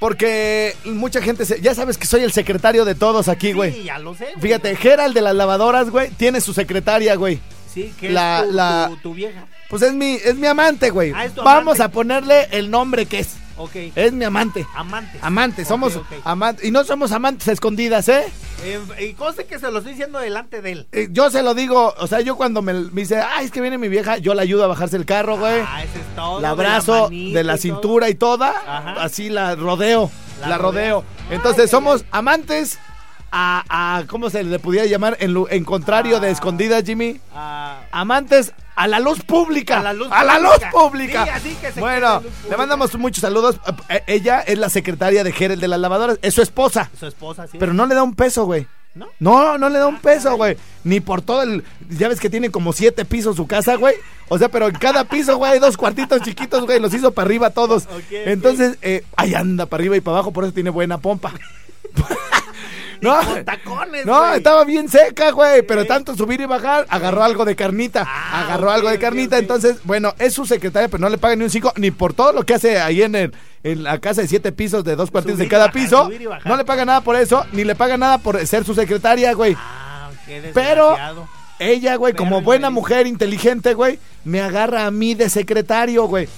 Porque 0.00 0.76
mucha 0.84 1.22
gente, 1.22 1.46
se- 1.46 1.60
ya 1.60 1.74
sabes 1.74 1.96
que 1.96 2.06
soy 2.06 2.22
el 2.22 2.32
secretario 2.32 2.84
de 2.84 2.94
todos 2.94 3.28
aquí, 3.28 3.52
güey. 3.52 3.72
Sí, 3.72 3.84
ya 3.84 3.98
lo 3.98 4.14
sé. 4.14 4.24
güey. 4.26 4.40
Fíjate, 4.40 4.76
Gerald 4.76 5.14
de 5.14 5.22
las 5.22 5.34
lavadoras, 5.34 5.88
güey, 5.88 6.10
tiene 6.10 6.40
su 6.42 6.52
secretaria, 6.52 7.14
güey. 7.14 7.40
Sí, 7.74 7.92
que 8.00 8.10
la- 8.10 8.40
es 8.40 8.46
tu, 8.48 8.52
la- 8.54 8.86
tu- 8.90 8.96
tu 8.98 9.14
vieja. 9.14 9.44
Pues 9.68 9.82
es 9.82 9.92
mi, 9.92 10.14
es 10.14 10.36
mi 10.36 10.46
amante, 10.46 10.90
güey. 10.90 11.12
Ah, 11.14 11.24
es 11.24 11.34
tu 11.34 11.42
Vamos 11.42 11.80
amante. 11.80 11.82
a 11.82 11.88
ponerle 11.88 12.48
el 12.52 12.70
nombre 12.70 13.06
que 13.06 13.18
es. 13.20 13.34
Ok. 13.56 13.70
Es 13.94 14.12
mi 14.12 14.24
amante. 14.24 14.66
Amante. 14.74 15.18
Amante, 15.22 15.64
somos 15.64 15.98
amantes. 16.24 16.64
Y 16.64 16.70
no 16.72 16.82
somos 16.84 17.12
amantes 17.12 17.46
escondidas, 17.48 18.08
¿eh? 18.08 18.24
Eh, 18.64 18.80
y 19.10 19.12
conste 19.14 19.44
que 19.46 19.58
se 19.58 19.70
lo 19.70 19.78
estoy 19.78 19.92
diciendo 19.92 20.18
delante 20.18 20.60
de 20.62 20.72
él. 20.72 20.86
Eh, 20.92 21.08
Yo 21.10 21.30
se 21.30 21.42
lo 21.42 21.54
digo, 21.54 21.94
o 21.98 22.06
sea, 22.08 22.20
yo 22.20 22.36
cuando 22.36 22.62
me, 22.62 22.72
me 22.72 23.02
dice, 23.02 23.20
ay, 23.20 23.46
es 23.46 23.50
que 23.52 23.60
viene 23.60 23.78
mi 23.78 23.88
vieja, 23.88 24.16
yo 24.18 24.34
la 24.34 24.42
ayudo 24.42 24.64
a 24.64 24.66
bajarse 24.68 24.96
el 24.96 25.04
carro, 25.06 25.36
güey. 25.38 25.60
Ah, 25.66 25.82
ese 25.84 25.98
es 26.00 26.16
todo. 26.16 26.40
la 26.40 26.48
de 26.48 26.52
abrazo 26.52 27.08
de 27.10 27.44
la 27.44 27.54
y 27.54 27.56
todo. 27.56 27.56
cintura 27.58 28.08
y 28.08 28.14
toda, 28.16 28.50
Ajá. 28.50 29.02
así 29.04 29.28
la 29.28 29.54
rodeo, 29.54 30.10
la, 30.40 30.48
La 30.48 30.58
rodeo. 30.58 31.02
rodeo. 31.02 31.04
Entonces 31.30 31.64
Ay, 31.64 31.68
somos 31.68 32.04
amantes 32.10 32.78
a, 33.36 33.64
a- 33.98 34.04
¿cómo 34.06 34.30
se 34.30 34.44
le 34.44 34.58
pudiera 34.60 34.86
llamar? 34.86 35.16
En, 35.18 35.34
en 35.50 35.64
contrario 35.64 36.20
de 36.20 36.28
Ah. 36.28 36.30
escondidas, 36.30 36.84
Jimmy. 36.84 37.20
Ah, 37.34 37.80
Amantes 37.90 38.52
a 38.76 38.86
la 38.86 39.00
luz 39.00 39.22
pública. 39.22 39.80
A 39.80 39.82
la 39.82 39.92
luz 39.92 40.06
A 40.12 40.22
la 40.22 40.38
luz 40.38 40.52
pública. 40.70 40.70
pública. 40.70 41.24
Sí, 41.24 41.30
así 41.30 41.56
que 41.74 41.80
bueno, 41.80 42.22
le 42.48 42.56
mandamos 42.56 42.94
muchos 42.96 43.22
saludos. 43.22 43.58
Eh, 43.88 44.02
Ella 44.06 44.40
es 44.40 44.56
la 44.58 44.68
secretaria 44.68 45.24
de 45.24 45.32
Jerez 45.32 45.58
de 45.58 45.66
las 45.66 45.80
lavadoras, 45.80 46.18
es 46.22 46.32
su 46.32 46.42
esposa. 46.42 46.90
su 46.98 47.06
esposa, 47.06 47.48
sí. 47.48 47.58
Pero 47.58 47.74
no 47.74 47.86
le 47.86 47.94
da 47.96 48.04
un 48.04 48.14
peso, 48.14 48.44
güey. 48.44 48.66
¿No? 48.94 49.08
No, 49.18 49.58
no 49.58 49.68
le 49.70 49.80
da 49.80 49.88
un 49.88 49.96
Ah, 49.96 50.00
peso, 50.00 50.36
güey. 50.36 50.56
Ni 50.84 51.00
por 51.00 51.20
todo 51.20 51.42
el. 51.42 51.64
Ya 51.90 52.06
ves 52.08 52.20
que 52.20 52.30
tiene 52.30 52.50
como 52.52 52.72
siete 52.72 53.04
pisos 53.04 53.34
su 53.34 53.48
casa, 53.48 53.74
güey. 53.74 53.96
O 54.28 54.38
sea, 54.38 54.48
pero 54.48 54.68
en 54.68 54.76
cada 54.76 55.02
piso, 55.02 55.36
güey, 55.36 55.54
hay 55.54 55.58
dos 55.58 55.76
cuartitos 55.76 56.22
chiquitos, 56.22 56.64
güey. 56.64 56.78
Los 56.78 56.94
hizo 56.94 57.10
para 57.10 57.26
arriba 57.26 57.50
todos. 57.50 57.88
Entonces, 58.12 58.78
eh, 58.82 59.04
ahí 59.16 59.34
anda 59.34 59.66
para 59.66 59.80
arriba 59.80 59.96
y 59.96 60.00
para 60.00 60.18
abajo, 60.18 60.30
por 60.32 60.44
eso 60.44 60.52
tiene 60.52 60.70
buena 60.70 60.98
pompa. 60.98 61.32
no, 63.00 63.20
con 63.22 63.44
tacones, 63.44 64.06
no, 64.06 64.20
güey. 64.20 64.36
estaba 64.36 64.64
bien 64.64 64.88
seca, 64.88 65.30
güey. 65.30 65.62
Pero 65.62 65.86
tanto 65.86 66.14
subir 66.14 66.40
y 66.40 66.46
bajar, 66.46 66.86
agarró 66.88 67.22
algo 67.22 67.44
de 67.44 67.56
carnita. 67.56 68.04
Ah, 68.06 68.44
agarró 68.44 68.70
algo 68.70 68.88
de 68.88 68.98
carnita. 68.98 69.38
Entonces, 69.38 69.78
bueno, 69.84 70.14
es 70.18 70.34
su 70.34 70.46
secretaria, 70.46 70.88
pero 70.88 71.00
no 71.00 71.08
le 71.08 71.18
pagan 71.18 71.38
ni 71.38 71.44
un 71.44 71.50
cinco, 71.50 71.72
ni 71.76 71.90
por 71.90 72.14
todo 72.14 72.32
lo 72.32 72.44
que 72.44 72.54
hace 72.54 72.80
ahí 72.80 73.02
en, 73.02 73.14
el, 73.14 73.34
en 73.62 73.82
la 73.82 73.98
casa 73.98 74.22
de 74.22 74.28
siete 74.28 74.52
pisos, 74.52 74.84
de 74.84 74.96
dos 74.96 75.10
cuartitos 75.10 75.38
Subir 75.38 75.48
de 75.48 75.50
cada 75.50 75.66
bajar, 75.66 75.82
piso. 75.82 76.10
No 76.44 76.56
le 76.56 76.64
paga 76.64 76.84
nada 76.84 77.00
por 77.00 77.16
eso, 77.16 77.44
ni 77.52 77.64
le 77.64 77.74
paga 77.74 77.96
nada 77.96 78.18
por 78.18 78.44
ser 78.46 78.64
su 78.64 78.74
secretaria, 78.74 79.32
güey. 79.34 79.56
Ah, 79.58 80.10
qué 80.26 80.50
Pero 80.52 80.96
ella, 81.58 81.96
güey, 81.96 82.14
como 82.14 82.42
buena 82.42 82.70
mujer 82.70 83.06
inteligente, 83.06 83.74
güey, 83.74 83.98
me 84.24 84.40
agarra 84.40 84.86
a 84.86 84.90
mí 84.90 85.14
de 85.14 85.28
secretario, 85.28 86.04
güey. 86.06 86.28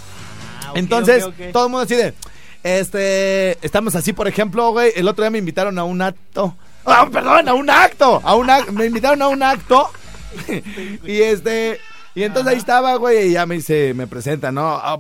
Ah, 0.63 0.73
Entonces, 0.75 1.25
todo 1.53 1.67
el 1.67 1.71
mundo 1.71 1.85
así 1.85 1.95
de, 1.95 2.15
este, 2.67 3.65
estamos 3.65 3.95
así, 3.95 4.13
por 4.13 4.27
ejemplo, 4.27 4.71
güey, 4.73 4.93
el 4.97 5.07
otro 5.09 5.23
día 5.23 5.31
me 5.31 5.39
invitaron 5.39 5.79
a 5.79 5.85
un 5.85 6.03
acto. 6.03 6.57
Ah, 6.85 7.09
perdón, 7.11 7.49
a 7.49 7.55
un 7.55 7.71
acto, 7.71 8.21
a 8.25 8.35
un 8.35 8.49
me 8.73 8.87
invitaron 8.87 9.23
a 9.23 9.29
un 9.29 9.43
acto. 9.43 9.89
y 11.05 11.21
este, 11.23 11.79
y 12.17 12.23
entonces 12.23 12.53
ahí 12.53 12.59
estaba, 12.59 12.97
güey, 12.97 13.29
y 13.29 13.33
ya 13.33 13.45
me 13.45 13.57
dice, 13.57 13.93
me 13.95 14.07
presenta, 14.07 14.51
¿no? 14.51 14.69
Ah, 14.69 14.99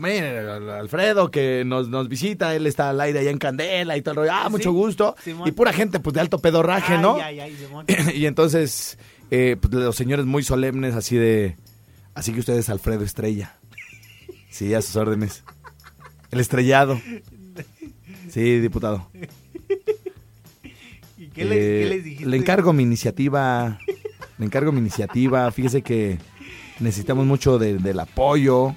Alfredo 0.78 1.30
que 1.30 1.64
nos, 1.64 1.88
nos 1.88 2.08
visita, 2.08 2.54
él 2.54 2.66
está 2.66 2.90
al 2.90 3.00
aire 3.00 3.20
allá 3.20 3.30
en 3.30 3.38
Candela 3.38 3.96
y 3.96 4.02
todo 4.02 4.12
el 4.12 4.16
rollo. 4.16 4.32
Ah, 4.34 4.44
Sí, 4.44 4.50
mucho 4.50 4.72
gusto. 4.72 5.16
Simón. 5.24 5.48
Y 5.48 5.52
pura 5.52 5.72
gente, 5.72 5.98
pues, 5.98 6.12
de 6.12 6.20
alto 6.20 6.38
pedorraje, 6.40 6.94
Ay, 6.94 7.02
¿no? 7.02 7.16
ay, 7.16 7.40
ay, 7.40 7.56
Simón. 7.56 7.86
y 8.14 8.26
entonces, 8.26 8.98
eh, 9.30 9.56
pues, 9.60 9.72
los 9.72 9.96
señores 9.96 10.26
muy 10.26 10.42
solemnes, 10.42 10.94
así 10.94 11.16
de. 11.16 11.56
Así 12.14 12.32
que 12.32 12.40
usted 12.40 12.54
es 12.54 12.68
Alfredo 12.68 13.02
Estrella. 13.02 13.54
Sí, 14.50 14.74
a 14.74 14.82
sus 14.82 14.96
órdenes. 14.96 15.42
El 16.30 16.40
estrellado. 16.40 17.00
Sí, 18.36 18.60
diputado. 18.60 19.08
¿Y 21.16 21.28
qué, 21.28 21.46
les, 21.46 21.56
Eh, 21.58 21.80
qué 21.82 21.86
les 21.88 22.04
dijiste? 22.04 22.26
Le 22.26 22.36
encargo 22.36 22.74
mi 22.74 22.82
iniciativa. 22.82 23.78
Le 24.36 24.44
encargo 24.44 24.72
mi 24.72 24.80
iniciativa. 24.80 25.50
Fíjese 25.50 25.80
que 25.80 26.18
necesitamos 26.80 27.24
mucho 27.24 27.58
de- 27.58 27.78
del 27.78 27.98
apoyo. 27.98 28.74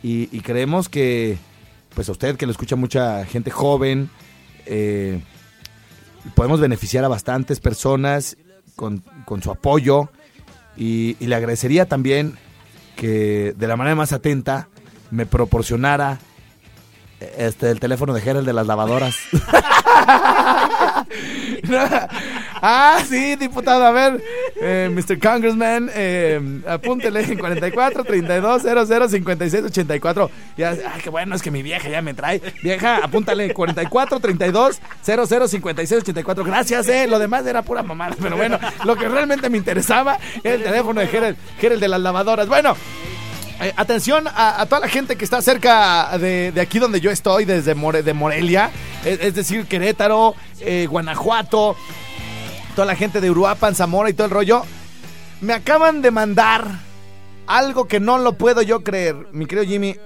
Y, 0.00 0.28
y 0.30 0.40
creemos 0.42 0.88
que, 0.88 1.38
pues 1.96 2.08
a 2.08 2.12
usted 2.12 2.36
que 2.36 2.46
lo 2.46 2.52
escucha 2.52 2.76
mucha 2.76 3.26
gente 3.26 3.50
joven, 3.50 4.10
eh, 4.66 5.20
podemos 6.36 6.60
beneficiar 6.60 7.04
a 7.04 7.08
bastantes 7.08 7.58
personas 7.58 8.36
con, 8.76 9.02
con 9.24 9.42
su 9.42 9.50
apoyo. 9.50 10.08
Y, 10.76 11.16
y 11.18 11.26
le 11.26 11.34
agradecería 11.34 11.86
también 11.86 12.36
que 12.94 13.54
de 13.58 13.66
la 13.66 13.74
manera 13.76 13.96
más 13.96 14.12
atenta 14.12 14.68
me 15.10 15.26
proporcionara 15.26 16.12
eh, 16.14 16.18
este 17.36 17.70
el 17.70 17.80
teléfono 17.80 18.12
de 18.14 18.20
Gerald 18.20 18.46
de 18.46 18.52
las 18.52 18.66
lavadoras. 18.66 19.16
ah, 22.62 22.98
sí, 23.08 23.36
diputado. 23.36 23.84
A 23.84 23.90
ver, 23.92 24.22
eh, 24.60 24.90
Mr. 24.92 25.18
Congressman, 25.18 25.90
eh, 25.94 26.62
apúntele 26.66 27.20
en 27.22 27.38
44 27.38 28.04
32 28.04 28.62
00 28.62 29.08
56 29.08 29.64
84. 29.64 30.30
Ya, 30.56 30.70
ay, 30.70 31.00
qué 31.02 31.10
bueno, 31.10 31.34
es 31.34 31.42
que 31.42 31.50
mi 31.50 31.62
vieja 31.62 31.88
ya 31.88 32.02
me 32.02 32.14
trae. 32.14 32.40
Vieja, 32.62 32.98
apúntale 33.02 33.52
44 33.52 34.20
32 34.20 34.80
00 35.02 35.48
56 35.48 36.02
84. 36.02 36.44
Gracias, 36.44 36.88
eh. 36.88 37.06
Lo 37.06 37.18
demás 37.18 37.46
era 37.46 37.62
pura 37.62 37.82
mamada. 37.82 38.16
Pero 38.20 38.36
bueno, 38.36 38.58
lo 38.84 38.96
que 38.96 39.08
realmente 39.08 39.50
me 39.50 39.58
interesaba 39.58 40.18
era 40.42 40.54
el 40.54 40.62
teléfono 40.62 41.00
de 41.00 41.06
Gerald, 41.08 41.36
Gerald 41.58 41.80
de 41.80 41.88
las 41.88 42.00
lavadoras. 42.00 42.48
Bueno. 42.48 42.76
Eh, 43.60 43.72
atención 43.76 44.24
a, 44.26 44.64
toda 44.66 44.80
la 44.80 44.88
gente 44.88 45.16
que 45.16 45.24
está 45.24 45.40
cerca 45.40 46.18
de, 46.18 46.52
aquí 46.60 46.78
donde 46.78 47.00
yo 47.00 47.10
estoy, 47.10 47.44
desde 47.44 47.74
More- 47.74 48.02
de 48.02 48.12
Morelia, 48.12 48.70
es, 49.04 49.20
es 49.20 49.34
decir, 49.34 49.66
Querétaro, 49.66 50.34
eh, 50.60 50.86
Guanajuato, 50.90 51.76
toda 52.74 52.86
la 52.86 52.96
gente 52.96 53.20
de 53.20 53.30
Uruapan, 53.30 53.74
Zamora 53.74 54.10
y 54.10 54.14
todo 54.14 54.26
el 54.26 54.32
rollo. 54.32 54.64
Me 55.40 55.52
acaban 55.52 56.02
de 56.02 56.10
mandar 56.10 56.66
algo 57.46 57.86
que 57.86 58.00
no 58.00 58.18
lo 58.18 58.32
puedo 58.32 58.60
yo 58.62 58.82
creer, 58.82 59.14
mi 59.32 59.46
querido 59.46 59.66
Jimmy. 59.66 59.96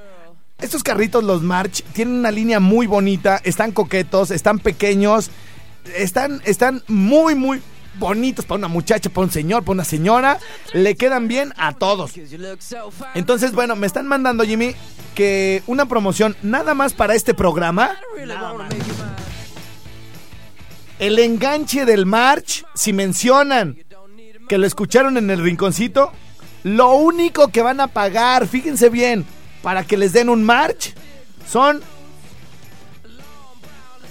Estos 0.60 0.82
carritos, 0.82 1.24
los 1.24 1.42
March, 1.42 1.84
tienen 1.92 2.16
una 2.18 2.30
línea 2.30 2.60
muy 2.60 2.86
bonita, 2.86 3.40
están 3.44 3.72
coquetos, 3.72 4.30
están 4.30 4.58
pequeños, 4.58 5.30
están, 5.96 6.42
están 6.44 6.82
muy, 6.88 7.34
muy 7.34 7.62
bonitos 7.98 8.44
para 8.44 8.58
una 8.58 8.68
muchacha, 8.68 9.10
para 9.10 9.24
un 9.26 9.30
señor, 9.30 9.62
para 9.62 9.72
una 9.74 9.84
señora. 9.84 10.38
Le 10.72 10.96
quedan 10.96 11.28
bien 11.28 11.52
a 11.56 11.72
todos. 11.74 12.12
Entonces, 13.14 13.52
bueno, 13.52 13.76
me 13.76 13.86
están 13.86 14.06
mandando, 14.06 14.44
Jimmy, 14.44 14.74
que 15.14 15.62
una 15.66 15.86
promoción 15.86 16.36
nada 16.42 16.74
más 16.74 16.94
para 16.94 17.14
este 17.14 17.34
programa. 17.34 17.96
El 20.98 21.18
enganche 21.18 21.84
del 21.84 22.06
March, 22.06 22.64
si 22.74 22.92
mencionan 22.92 23.78
que 24.48 24.58
lo 24.58 24.66
escucharon 24.66 25.16
en 25.16 25.30
el 25.30 25.42
rinconcito, 25.42 26.12
lo 26.64 26.94
único 26.94 27.48
que 27.48 27.62
van 27.62 27.80
a 27.80 27.86
pagar, 27.86 28.46
fíjense 28.48 28.88
bien, 28.88 29.24
para 29.62 29.84
que 29.84 29.96
les 29.96 30.12
den 30.12 30.28
un 30.28 30.42
March, 30.42 30.94
son 31.48 31.80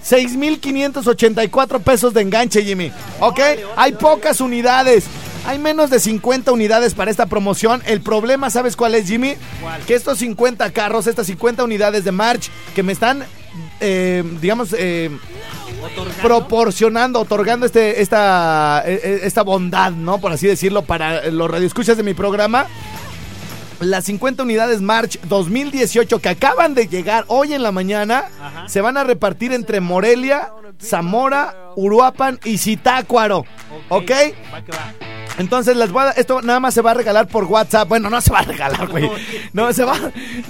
6.584 0.09 1.81
pesos 1.81 2.13
de 2.13 2.21
enganche, 2.21 2.63
Jimmy. 2.63 2.91
¿Ok? 3.19 3.39
Hay 3.75 3.93
pocas 3.93 4.41
unidades. 4.41 5.05
Hay 5.45 5.59
menos 5.59 5.89
de 5.89 5.99
50 5.99 6.51
unidades 6.51 6.93
para 6.93 7.09
esta 7.09 7.25
promoción. 7.25 7.81
El 7.85 8.01
problema, 8.01 8.49
¿sabes 8.49 8.75
cuál 8.75 8.95
es, 8.95 9.07
Jimmy? 9.07 9.35
¿Cuál? 9.61 9.81
Que 9.81 9.95
estos 9.95 10.17
50 10.19 10.71
carros, 10.71 11.07
estas 11.07 11.27
50 11.27 11.63
unidades 11.63 12.03
de 12.03 12.11
March 12.11 12.49
que 12.75 12.83
me 12.83 12.91
están, 12.91 13.23
eh, 13.79 14.23
digamos, 14.41 14.75
eh, 14.77 15.09
Otorgando. 15.83 16.21
proporcionando, 16.21 17.19
otorgando 17.21 17.65
este, 17.65 18.01
esta, 18.01 18.83
e- 18.85 18.99
e- 19.01 19.19
esta 19.25 19.43
bondad, 19.43 19.91
¿no? 19.91 20.19
Por 20.19 20.33
así 20.33 20.47
decirlo, 20.47 20.81
para 20.81 21.27
los 21.31 21.49
radioescuchas 21.49 21.95
de 21.95 22.03
mi 22.03 22.13
programa. 22.13 22.65
Las 23.79 24.05
50 24.05 24.43
unidades 24.43 24.81
March 24.81 25.19
2018 25.27 26.19
que 26.19 26.29
acaban 26.29 26.73
de 26.73 26.87
llegar 26.87 27.25
hoy 27.27 27.53
en 27.53 27.63
la 27.63 27.71
mañana 27.71 28.25
Ajá. 28.41 28.69
se 28.69 28.81
van 28.81 28.97
a 28.97 29.03
repartir 29.03 29.53
entre 29.53 29.79
Morelia, 29.81 30.51
Zamora, 30.81 31.71
Uruapan 31.75 32.39
y 32.43 32.57
Zitácuaro. 32.57 33.45
¿Ok? 33.89 34.11
Va 34.53 34.63
que 34.63 34.71
va. 34.71 35.06
Entonces 35.37 35.77
les 35.77 35.91
voy 35.91 36.03
a, 36.03 36.09
esto 36.11 36.41
nada 36.41 36.59
más 36.59 36.73
se 36.73 36.81
va 36.81 36.91
a 36.91 36.93
regalar 36.93 37.27
por 37.27 37.43
WhatsApp. 37.45 37.87
Bueno, 37.87 38.09
no 38.09 38.19
se 38.21 38.31
va 38.31 38.39
a 38.39 38.43
regalar, 38.43 38.87
güey. 38.87 39.09
No, 39.53 39.71
se 39.71 39.83
va. 39.83 39.95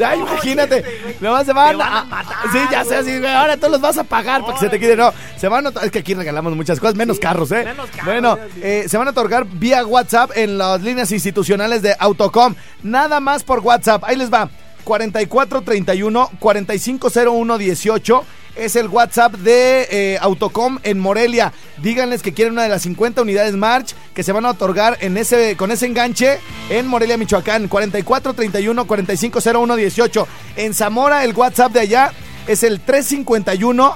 Ay, 0.05 0.19
imagínate. 0.19 0.83
Nada 1.19 1.35
más 1.37 1.45
se 1.45 1.53
van, 1.53 1.81
a 1.81 1.99
a- 1.99 2.03
matar, 2.05 2.35
Sí, 2.51 2.59
ya 2.71 2.83
sé, 2.85 3.01
güey. 3.03 3.25
Ahora 3.33 3.57
tú 3.57 3.67
los 3.69 3.81
vas 3.81 3.97
a 3.97 4.03
pagar 4.03 4.41
para 4.41 4.53
que 4.53 4.59
se 4.59 4.69
te 4.69 4.79
quede. 4.79 4.95
No, 4.95 5.13
se 5.37 5.47
van 5.47 5.67
a. 5.67 5.69
Es 5.83 5.91
que 5.91 5.99
aquí 5.99 6.13
regalamos 6.13 6.55
muchas 6.55 6.79
cosas, 6.79 6.95
menos 6.95 7.19
carros, 7.19 7.51
¿eh? 7.51 7.63
menos 7.65 7.89
carros, 7.89 8.05
bueno, 8.05 8.37
sí. 8.55 8.61
eh, 8.63 8.85
se 8.87 8.97
van 8.97 9.07
a 9.07 9.11
otorgar 9.11 9.45
vía 9.45 9.85
WhatsApp 9.85 10.31
en 10.35 10.57
las 10.57 10.81
líneas 10.81 11.11
institucionales 11.11 11.81
de 11.81 11.95
Autocom. 11.99 12.55
Nada 12.83 13.19
más 13.19 13.43
por 13.43 13.59
WhatsApp. 13.59 14.03
Ahí 14.05 14.15
les 14.15 14.31
va. 14.33 14.49
4431 14.85 16.29
450118 16.39 18.23
es 18.57 18.75
el 18.75 18.87
WhatsApp 18.87 19.33
de 19.35 19.87
eh, 19.89 20.17
Autocom 20.21 20.79
en 20.83 20.99
Morelia. 20.99 21.53
Díganles 21.81 22.21
que 22.21 22.33
quieren 22.33 22.53
una 22.53 22.63
de 22.63 22.69
las 22.69 22.81
50 22.81 23.21
unidades 23.21 23.53
March 23.55 23.95
que 24.13 24.23
se 24.23 24.31
van 24.31 24.45
a 24.45 24.51
otorgar 24.51 24.97
en 25.01 25.17
ese, 25.17 25.55
con 25.55 25.71
ese 25.71 25.85
enganche 25.85 26.39
en 26.69 26.87
Morelia, 26.87 27.17
Michoacán. 27.17 27.67
4431 27.67 28.87
450118. 28.87 30.27
En 30.57 30.73
Zamora, 30.73 31.23
el 31.23 31.33
WhatsApp 31.33 31.73
de 31.73 31.79
allá 31.81 32.11
es 32.47 32.63
el 32.63 32.79
351 32.79 33.95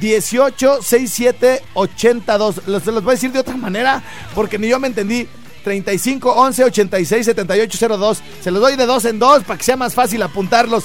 18 0.00 0.82
67 0.82 1.62
82. 1.74 2.62
Los, 2.66 2.86
los 2.86 3.04
voy 3.04 3.12
a 3.12 3.14
decir 3.14 3.32
de 3.32 3.38
otra 3.38 3.56
manera 3.56 4.02
porque 4.34 4.58
ni 4.58 4.68
yo 4.68 4.78
me 4.78 4.88
entendí. 4.88 5.28
35 5.62 6.32
11 6.32 6.64
86 6.64 7.24
78 7.26 7.88
02. 7.96 8.22
Se 8.42 8.50
los 8.50 8.60
doy 8.60 8.76
de 8.76 8.84
dos 8.84 9.04
en 9.04 9.18
dos 9.18 9.44
para 9.44 9.58
que 9.58 9.64
sea 9.64 9.76
más 9.76 9.94
fácil 9.94 10.22
apuntarlos. 10.22 10.84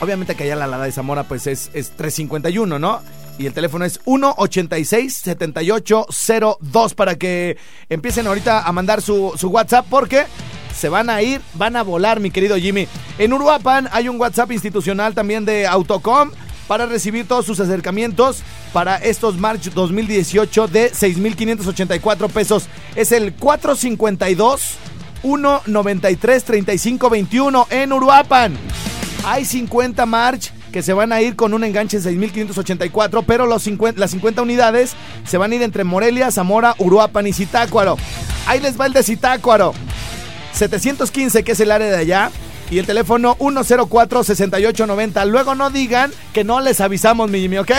Obviamente 0.00 0.34
que 0.34 0.44
allá 0.44 0.56
la 0.56 0.66
Lada 0.66 0.84
de 0.84 0.92
Zamora 0.92 1.24
pues 1.24 1.46
es, 1.46 1.70
es 1.72 1.90
351, 1.90 2.78
¿no? 2.78 3.00
Y 3.38 3.44
el 3.46 3.52
teléfono 3.52 3.84
es 3.84 4.02
186-7802 4.04 6.94
para 6.94 7.16
que 7.16 7.58
empiecen 7.88 8.26
ahorita 8.26 8.66
a 8.66 8.72
mandar 8.72 9.02
su, 9.02 9.32
su 9.36 9.48
WhatsApp 9.48 9.86
porque 9.88 10.24
se 10.74 10.88
van 10.88 11.10
a 11.10 11.22
ir, 11.22 11.40
van 11.54 11.76
a 11.76 11.82
volar, 11.82 12.18
mi 12.20 12.30
querido 12.30 12.56
Jimmy. 12.56 12.88
En 13.18 13.32
Uruapan 13.32 13.88
hay 13.92 14.08
un 14.08 14.20
WhatsApp 14.20 14.52
institucional 14.52 15.14
también 15.14 15.44
de 15.44 15.66
Autocom 15.66 16.30
para 16.68 16.86
recibir 16.86 17.26
todos 17.26 17.44
sus 17.46 17.58
acercamientos 17.60 18.42
para 18.72 18.96
estos 18.96 19.38
March 19.38 19.72
2018 19.72 20.68
de 20.68 20.92
6.584 20.92 22.30
pesos. 22.30 22.68
Es 22.94 23.10
el 23.12 23.34
452 23.34 24.76
193 25.22 26.44
3521 26.44 27.66
en 27.70 27.92
Uruapan. 27.92 28.56
Hay 29.26 29.44
50 29.44 30.06
March 30.06 30.52
que 30.70 30.82
se 30.82 30.92
van 30.92 31.12
a 31.12 31.20
ir 31.20 31.34
con 31.34 31.52
un 31.52 31.64
enganche 31.64 31.98
de 31.98 32.12
6.584, 32.12 33.24
pero 33.26 33.44
los 33.46 33.60
50 33.64 33.98
las 33.98 34.12
50 34.12 34.40
unidades 34.40 34.94
se 35.26 35.36
van 35.36 35.50
a 35.50 35.54
ir 35.56 35.62
entre 35.62 35.82
Morelia, 35.82 36.30
Zamora, 36.30 36.76
Uruapan 36.78 37.26
y 37.26 37.32
Zitácuaro. 37.32 37.96
Ahí 38.46 38.60
les 38.60 38.80
va 38.80 38.86
el 38.86 38.92
de 38.92 39.02
Zitácuaro. 39.02 39.74
715, 40.52 41.42
que 41.42 41.52
es 41.52 41.60
el 41.60 41.72
área 41.72 41.88
de 41.88 41.96
allá. 41.96 42.30
Y 42.70 42.78
el 42.78 42.86
teléfono 42.86 43.36
104-6890. 43.38 45.26
Luego 45.26 45.56
no 45.56 45.70
digan 45.70 46.12
que 46.32 46.44
no 46.44 46.60
les 46.60 46.80
avisamos, 46.80 47.28
mi 47.28 47.40
Jimmy, 47.40 47.58
¿ok? 47.58 47.72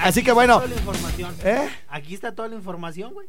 Así 0.00 0.22
que 0.22 0.30
bueno. 0.30 0.60
Toda 0.60 0.68
la 0.68 0.76
información. 0.76 1.34
¿Eh? 1.44 1.68
Aquí 1.88 2.14
está 2.14 2.32
toda 2.32 2.46
la 2.46 2.54
información, 2.54 3.12
güey. 3.12 3.26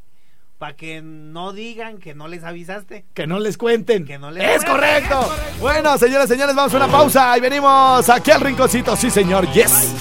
Para 0.63 0.77
que 0.77 1.01
no 1.01 1.51
digan 1.51 1.97
que 1.97 2.15
no 2.15 2.29
les 2.29 2.45
avisaste. 2.45 3.03
Que 3.13 3.27
no 3.27 3.37
les 3.37 3.57
cuenten. 3.57 4.05
Que 4.05 4.17
no 4.17 4.31
les 4.31 4.41
es 4.41 4.63
cuenten, 4.63 4.71
correcto. 4.73 5.19
es 5.19 5.27
correcto. 5.27 5.59
Bueno, 5.59 5.97
señoras 5.97 6.29
señores, 6.29 6.55
vamos 6.55 6.73
a 6.73 6.77
una 6.77 6.87
pausa 6.87 7.37
y 7.37 7.41
venimos 7.41 8.07
aquí 8.07 8.31
al 8.31 8.39
rinconcito. 8.39 8.95
Sí, 8.95 9.09
señor. 9.09 9.45
Yes. 9.51 9.93